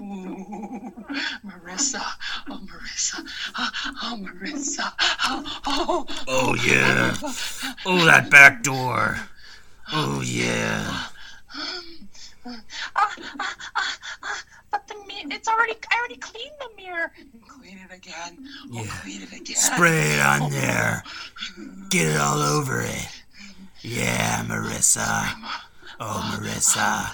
Ooh, 0.00 0.92
Marissa, 1.46 2.02
oh 2.48 2.60
Marissa, 2.66 3.24
oh, 3.56 3.70
oh 4.02 4.18
Marissa, 4.20 4.92
oh, 5.24 5.60
oh, 5.66 6.06
Oh 6.26 6.54
yeah. 6.66 7.14
Oh 7.86 8.04
that 8.04 8.28
back 8.30 8.62
door. 8.62 9.20
Oh 9.92 10.20
yeah. 10.22 11.04
Um, 11.54 12.00
uh, 12.46 12.56
uh, 12.96 13.06
uh, 14.22 14.34
But 14.74 14.88
the 14.88 14.94
mirror, 15.06 15.28
it's 15.30 15.46
already, 15.46 15.74
I 15.88 15.98
already 16.00 16.16
cleaned 16.16 16.50
the 16.58 16.82
mirror. 16.82 17.12
Clean 17.46 17.78
it 17.78 17.94
again. 17.94 18.38
Oh, 18.72 18.82
Yeah. 18.82 18.90
clean 19.02 19.22
it 19.22 19.32
again. 19.32 19.54
Spray 19.54 20.14
it 20.14 20.20
on 20.20 20.50
there. 20.50 21.04
Get 21.90 22.08
it 22.08 22.20
all 22.20 22.42
over 22.42 22.80
it. 22.80 23.08
Yeah, 23.82 24.42
Marissa. 24.42 25.28
Oh 26.00 26.34
Marissa. 26.34 27.06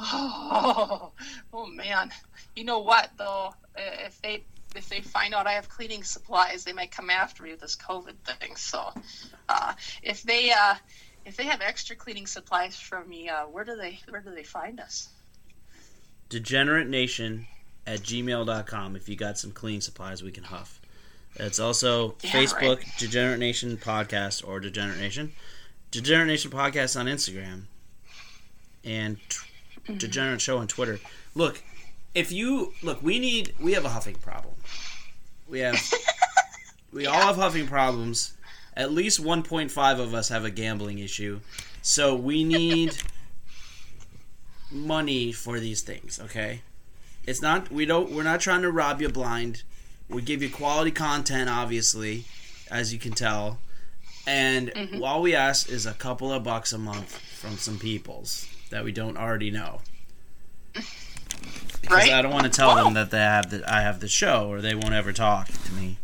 Oh, 0.00 1.12
oh 1.52 1.66
man. 1.66 2.10
You 2.56 2.64
know 2.64 2.80
what 2.80 3.10
though? 3.16 3.54
If 3.76 4.20
they 4.22 4.42
if 4.74 4.88
they 4.88 5.00
find 5.00 5.32
out 5.32 5.46
I 5.46 5.52
have 5.52 5.68
cleaning 5.68 6.02
supplies, 6.02 6.64
they 6.64 6.72
might 6.72 6.90
come 6.90 7.08
after 7.08 7.44
me 7.44 7.52
with 7.52 7.60
this 7.60 7.76
COVID 7.76 8.16
thing. 8.24 8.56
So, 8.56 8.92
uh, 9.48 9.74
if 10.02 10.24
they 10.24 10.50
uh, 10.50 10.74
if 11.24 11.36
they 11.36 11.44
have 11.44 11.60
extra 11.60 11.94
cleaning 11.94 12.26
supplies 12.26 12.76
from 12.80 13.08
me, 13.08 13.28
uh, 13.28 13.44
where 13.44 13.62
do 13.64 13.76
they 13.76 14.00
where 14.08 14.22
do 14.22 14.34
they 14.34 14.42
find 14.42 14.80
us? 14.80 15.10
Degenerate 16.30 16.88
Nation 16.88 17.46
at 17.86 18.00
gmail.com 18.00 18.96
if 18.96 19.08
you 19.08 19.16
got 19.16 19.36
some 19.38 19.50
cleaning 19.52 19.80
supplies 19.82 20.22
we 20.22 20.30
can 20.32 20.44
huff. 20.44 20.80
It's 21.36 21.58
also 21.58 22.14
Yeah, 22.22 22.30
Facebook, 22.30 22.76
right. 22.78 22.84
Degenerate 22.98 23.38
Nation 23.38 23.76
Podcast 23.76 24.46
or 24.46 24.58
Degenerate 24.60 24.98
Nation. 24.98 25.32
Degenerate 25.90 26.28
Nation 26.28 26.50
Podcast 26.50 26.98
on 26.98 27.06
Instagram. 27.06 27.64
And 28.84 29.18
t- 29.28 29.36
Mm-hmm. 29.84 29.96
Degenerate 29.96 30.40
Show 30.42 30.58
on 30.58 30.68
Twitter. 30.68 31.00
Look, 31.34 31.62
if 32.14 32.30
you 32.30 32.74
look, 32.82 33.02
we 33.02 33.18
need 33.18 33.54
we 33.58 33.72
have 33.72 33.84
a 33.86 33.88
huffing 33.88 34.14
problem. 34.16 34.54
We 35.48 35.60
have 35.60 35.80
we 36.92 37.06
all 37.06 37.22
have 37.22 37.36
huffing 37.36 37.66
problems. 37.66 38.34
At 38.76 38.92
least 38.92 39.22
1.5 39.22 39.98
of 40.00 40.14
us 40.14 40.28
have 40.28 40.44
a 40.44 40.50
gambling 40.50 40.98
issue. 40.98 41.40
So 41.80 42.14
we 42.14 42.44
need 42.44 42.98
money 44.70 45.32
for 45.32 45.58
these 45.60 45.82
things, 45.82 46.18
okay? 46.20 46.62
It's 47.26 47.42
not 47.42 47.70
we 47.70 47.84
don't 47.86 48.10
we're 48.10 48.22
not 48.22 48.40
trying 48.40 48.62
to 48.62 48.70
rob 48.70 49.00
you 49.00 49.08
blind. 49.08 49.62
We 50.08 50.22
give 50.22 50.42
you 50.42 50.50
quality 50.50 50.90
content 50.90 51.48
obviously, 51.50 52.24
as 52.70 52.92
you 52.92 52.98
can 52.98 53.12
tell. 53.12 53.58
And 54.26 54.68
Mhm. 54.74 55.02
all 55.02 55.22
we 55.22 55.34
ask 55.34 55.68
is 55.68 55.86
a 55.86 55.94
couple 55.94 56.32
of 56.32 56.44
bucks 56.44 56.72
a 56.72 56.78
month 56.78 57.16
from 57.40 57.56
some 57.58 57.78
peoples 57.78 58.46
that 58.70 58.84
we 58.84 58.92
don't 58.92 59.16
already 59.16 59.50
know. 59.50 59.80
Because 61.82 62.04
Right. 62.04 62.12
I 62.12 62.20
don't 62.22 62.32
want 62.32 62.44
to 62.44 62.50
tell 62.50 62.74
them 62.76 62.92
that 62.94 63.10
they 63.10 63.18
have 63.18 63.50
the, 63.50 63.64
I 63.72 63.80
have 63.80 64.00
the 64.00 64.08
show 64.08 64.48
or 64.52 64.60
they 64.60 64.74
won't 64.74 64.92
ever 64.92 65.12
talk 65.14 65.48
to 65.48 65.72
me. 65.72 65.96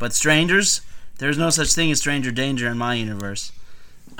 But 0.00 0.12
strangers, 0.14 0.80
there's 1.18 1.38
no 1.38 1.48
such 1.50 1.72
thing 1.72 1.90
as 1.92 1.98
stranger 2.00 2.32
danger 2.32 2.68
in 2.68 2.76
my 2.76 2.94
universe. 2.94 3.52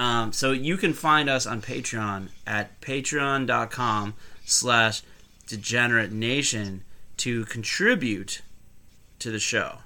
Um, 0.00 0.32
so 0.32 0.52
you 0.52 0.78
can 0.78 0.94
find 0.94 1.28
us 1.28 1.44
on 1.44 1.60
Patreon 1.60 2.30
at 2.46 2.80
patreon.com 2.80 4.14
slash 4.46 5.02
degenerate 5.46 6.10
nation 6.10 6.84
to 7.18 7.44
contribute 7.44 8.40
to 9.18 9.30
the 9.30 9.38
show. 9.38 9.80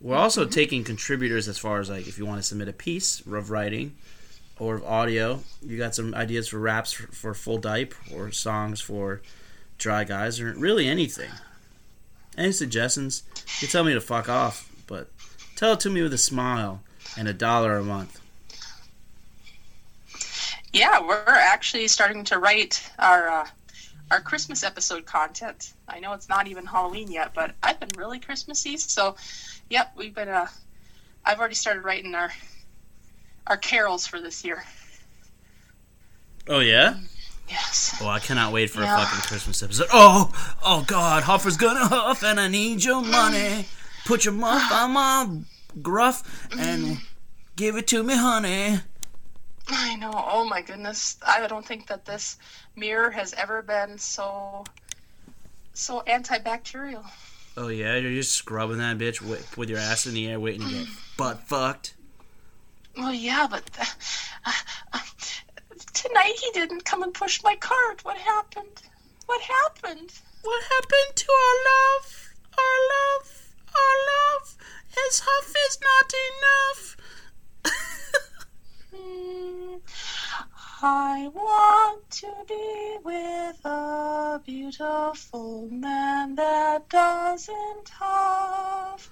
We're 0.00 0.16
also 0.16 0.46
taking 0.46 0.82
contributors 0.82 1.46
as 1.46 1.58
far 1.58 1.78
as 1.78 1.90
like 1.90 2.08
if 2.08 2.16
you 2.16 2.24
want 2.24 2.38
to 2.38 2.42
submit 2.42 2.68
a 2.68 2.72
piece 2.72 3.20
of 3.20 3.50
writing 3.50 3.96
or 4.58 4.76
of 4.76 4.84
audio. 4.84 5.40
You 5.60 5.76
got 5.76 5.94
some 5.94 6.14
ideas 6.14 6.48
for 6.48 6.58
raps 6.58 6.92
for, 6.92 7.06
for 7.08 7.34
full 7.34 7.58
dipe 7.58 7.94
or 8.14 8.32
songs 8.32 8.80
for 8.80 9.20
dry 9.76 10.04
guys 10.04 10.40
or 10.40 10.54
really 10.54 10.88
anything. 10.88 11.32
Any 12.38 12.52
suggestions? 12.52 13.24
You 13.60 13.68
tell 13.68 13.84
me 13.84 13.92
to 13.92 14.00
fuck 14.00 14.30
off, 14.30 14.72
but 14.86 15.10
tell 15.54 15.74
it 15.74 15.80
to 15.80 15.90
me 15.90 16.00
with 16.00 16.14
a 16.14 16.18
smile 16.18 16.80
and 17.14 17.28
a 17.28 17.34
dollar 17.34 17.76
a 17.76 17.84
month. 17.84 18.21
Yeah, 20.72 21.00
we're 21.06 21.24
actually 21.28 21.86
starting 21.88 22.24
to 22.24 22.38
write 22.38 22.82
our 22.98 23.28
uh, 23.28 23.46
our 24.10 24.20
Christmas 24.20 24.62
episode 24.62 25.04
content. 25.06 25.72
I 25.88 26.00
know 26.00 26.12
it's 26.14 26.28
not 26.28 26.46
even 26.46 26.64
Halloween 26.66 27.10
yet, 27.10 27.34
but 27.34 27.54
I've 27.62 27.78
been 27.80 27.90
really 27.96 28.18
Christmassy. 28.18 28.76
So, 28.78 29.16
yep, 29.68 29.92
we've 29.96 30.14
been. 30.14 30.28
Uh, 30.28 30.46
I've 31.24 31.38
already 31.38 31.54
started 31.54 31.84
writing 31.84 32.14
our 32.14 32.30
our 33.46 33.56
carols 33.56 34.06
for 34.06 34.20
this 34.20 34.44
year. 34.44 34.64
Oh 36.48 36.60
yeah? 36.60 36.96
Yes. 37.48 37.98
Oh, 38.00 38.08
I 38.08 38.18
cannot 38.18 38.52
wait 38.52 38.70
for 38.70 38.80
Yeah. 38.80 38.96
a 38.96 39.04
fucking 39.04 39.20
Christmas 39.28 39.62
episode. 39.62 39.88
Oh, 39.92 40.32
oh 40.64 40.84
God, 40.86 41.22
Hoffer's 41.24 41.56
gonna 41.58 41.86
huff, 41.86 42.22
and 42.24 42.40
I 42.40 42.48
need 42.48 42.82
your 42.82 43.02
money. 43.02 43.66
Put 44.06 44.24
your 44.24 44.32
muff 44.34 44.72
on 44.72 44.92
my 44.92 45.40
gruff 45.82 46.48
and 46.58 46.98
give 47.56 47.76
it 47.76 47.86
to 47.88 48.02
me, 48.02 48.16
honey. 48.16 48.78
I 49.68 49.96
know. 49.96 50.12
Oh 50.14 50.44
my 50.44 50.60
goodness. 50.60 51.16
I 51.26 51.46
don't 51.46 51.66
think 51.66 51.86
that 51.86 52.04
this 52.04 52.38
mirror 52.76 53.10
has 53.10 53.32
ever 53.34 53.62
been 53.62 53.98
so 53.98 54.64
so 55.74 56.02
antibacterial. 56.06 57.04
Oh 57.56 57.68
yeah, 57.68 57.96
you're 57.96 58.12
just 58.12 58.32
scrubbing 58.32 58.78
that 58.78 58.98
bitch 58.98 59.20
wi- 59.20 59.42
with 59.56 59.68
your 59.68 59.78
ass 59.78 60.06
in 60.06 60.14
the 60.14 60.28
air, 60.28 60.40
waiting 60.40 60.66
to 60.66 60.74
get 60.74 60.86
mm. 60.86 61.16
butt 61.16 61.42
fucked. 61.46 61.94
Well, 62.96 63.12
yeah, 63.12 63.46
but 63.50 63.62
uh, 63.78 63.84
uh, 64.46 64.52
uh, 64.92 64.98
tonight 65.94 66.34
he 66.42 66.50
didn't 66.52 66.84
come 66.84 67.02
and 67.02 67.12
push 67.12 67.42
my 67.42 67.56
cart. 67.56 68.04
What 68.04 68.18
happened? 68.18 68.82
What 69.26 69.40
happened? 69.40 70.12
What 70.42 70.62
happened 70.64 71.16
to 71.16 71.26
our 71.32 71.56
love? 71.72 72.34
Our 72.58 72.80
love, 72.94 73.54
our 73.74 73.96
love. 74.12 74.56
His 74.88 75.22
huff 75.24 75.54
is 75.68 75.78
not 75.82 76.12
enough. 76.28 76.96
I 80.84 81.30
want 81.32 82.10
to 82.10 82.26
be 82.48 82.96
with 83.04 83.64
a 83.64 84.40
beautiful 84.44 85.68
man 85.70 86.34
that 86.34 86.88
doesn't 86.88 87.88
have. 88.00 89.08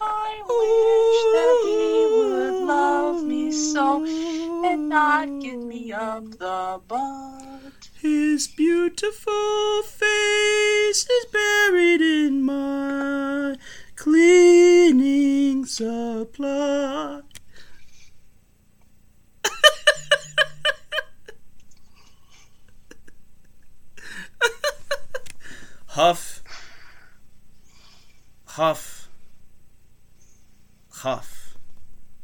I 0.00 0.42
wish 0.46 1.22
that 1.34 1.56
he 1.64 2.06
would 2.18 2.66
love 2.66 3.24
me 3.24 3.50
so 3.50 4.04
and 4.04 4.88
not 4.90 5.40
get 5.40 5.58
me 5.58 5.92
up 5.92 6.30
the 6.38 6.80
butt. 6.86 7.88
His 8.00 8.46
beautiful 8.48 9.82
face 9.82 11.06
is 11.08 11.26
buried 11.32 12.02
in 12.02 12.42
my 12.42 13.56
cleaning 13.96 15.64
supply. 15.64 17.22
Huff. 26.00 26.42
Huff. 28.46 29.08
Huff. 30.92 31.58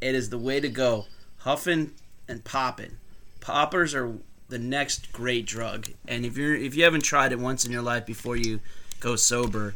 It 0.01 0.15
is 0.15 0.31
the 0.31 0.39
way 0.39 0.61
to 0.61 0.69
go. 0.71 1.05
Huffing 1.41 1.93
and 2.27 2.43
popping. 2.43 2.97
Poppers 3.43 3.95
are 3.95 4.15
the 4.49 4.59
next 4.59 5.13
great 5.13 5.45
drug. 5.45 5.91
And 6.09 6.25
if 6.25 6.39
you're 6.39 6.55
if 6.55 6.75
you 6.75 6.85
haven't 6.85 7.03
tried 7.03 7.33
it 7.33 7.39
once 7.39 7.67
in 7.67 7.71
your 7.71 7.83
life 7.83 8.07
before 8.07 8.35
you 8.35 8.61
go 9.01 9.15
sober, 9.15 9.75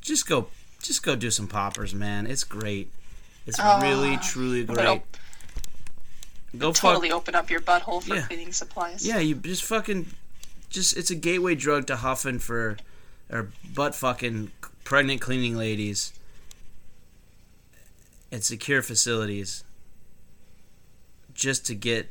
just 0.00 0.26
go 0.26 0.46
just 0.82 1.02
go 1.02 1.14
do 1.14 1.30
some 1.30 1.46
poppers, 1.46 1.94
man. 1.94 2.26
It's 2.26 2.44
great. 2.44 2.90
It's 3.46 3.58
Oh, 3.60 3.82
really 3.82 4.16
truly 4.16 4.64
great. 4.64 5.02
Go 6.56 6.68
fuck 6.72 6.92
totally 6.94 7.12
open 7.12 7.34
up 7.34 7.50
your 7.50 7.60
butthole 7.60 8.02
for 8.02 8.14
Yeah. 8.14 8.22
cleaning 8.22 8.52
supplies. 8.54 9.06
Yeah, 9.06 9.18
you 9.18 9.34
just 9.34 9.62
fucking 9.64 10.06
just 10.70 10.96
it's 10.96 11.10
a 11.10 11.14
gateway 11.14 11.54
drug 11.54 11.86
to 11.88 11.96
huffing 11.96 12.38
for 12.38 12.78
or 13.32 13.48
butt 13.74 13.94
fucking 13.94 14.52
pregnant 14.84 15.20
cleaning 15.20 15.56
ladies 15.56 16.12
at 18.30 18.44
secure 18.44 18.82
facilities 18.82 19.64
just 21.34 21.66
to 21.66 21.74
get 21.74 22.10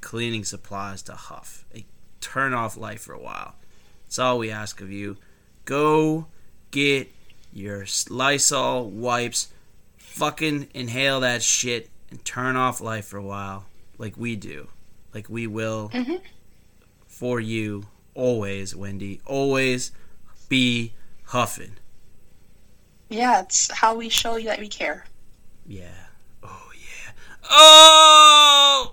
cleaning 0.00 0.44
supplies 0.44 1.02
to 1.02 1.12
huff. 1.12 1.64
A 1.74 1.84
turn 2.20 2.54
off 2.54 2.76
life 2.76 3.02
for 3.02 3.12
a 3.12 3.20
while. 3.20 3.54
That's 4.04 4.18
all 4.18 4.38
we 4.38 4.50
ask 4.50 4.80
of 4.80 4.90
you. 4.90 5.16
Go 5.64 6.26
get 6.70 7.10
your 7.52 7.86
Lysol 8.08 8.88
wipes, 8.90 9.48
fucking 9.98 10.68
inhale 10.74 11.20
that 11.20 11.42
shit, 11.42 11.90
and 12.10 12.24
turn 12.24 12.56
off 12.56 12.80
life 12.80 13.06
for 13.06 13.18
a 13.18 13.22
while, 13.22 13.66
like 13.98 14.16
we 14.16 14.36
do, 14.36 14.68
like 15.14 15.28
we 15.28 15.46
will 15.46 15.90
Mhm. 15.92 16.20
for 17.06 17.40
you 17.40 17.86
always, 18.14 18.74
Wendy. 18.74 19.20
Always 19.26 19.92
be 20.52 20.92
huffing. 21.24 21.72
Yeah, 23.08 23.40
it's 23.40 23.70
how 23.72 23.94
we 23.94 24.10
show 24.10 24.36
you 24.36 24.48
that 24.48 24.60
we 24.60 24.68
care. 24.68 25.06
Yeah. 25.66 25.86
Oh 26.42 26.70
yeah. 26.74 27.12
Oh. 27.48 28.90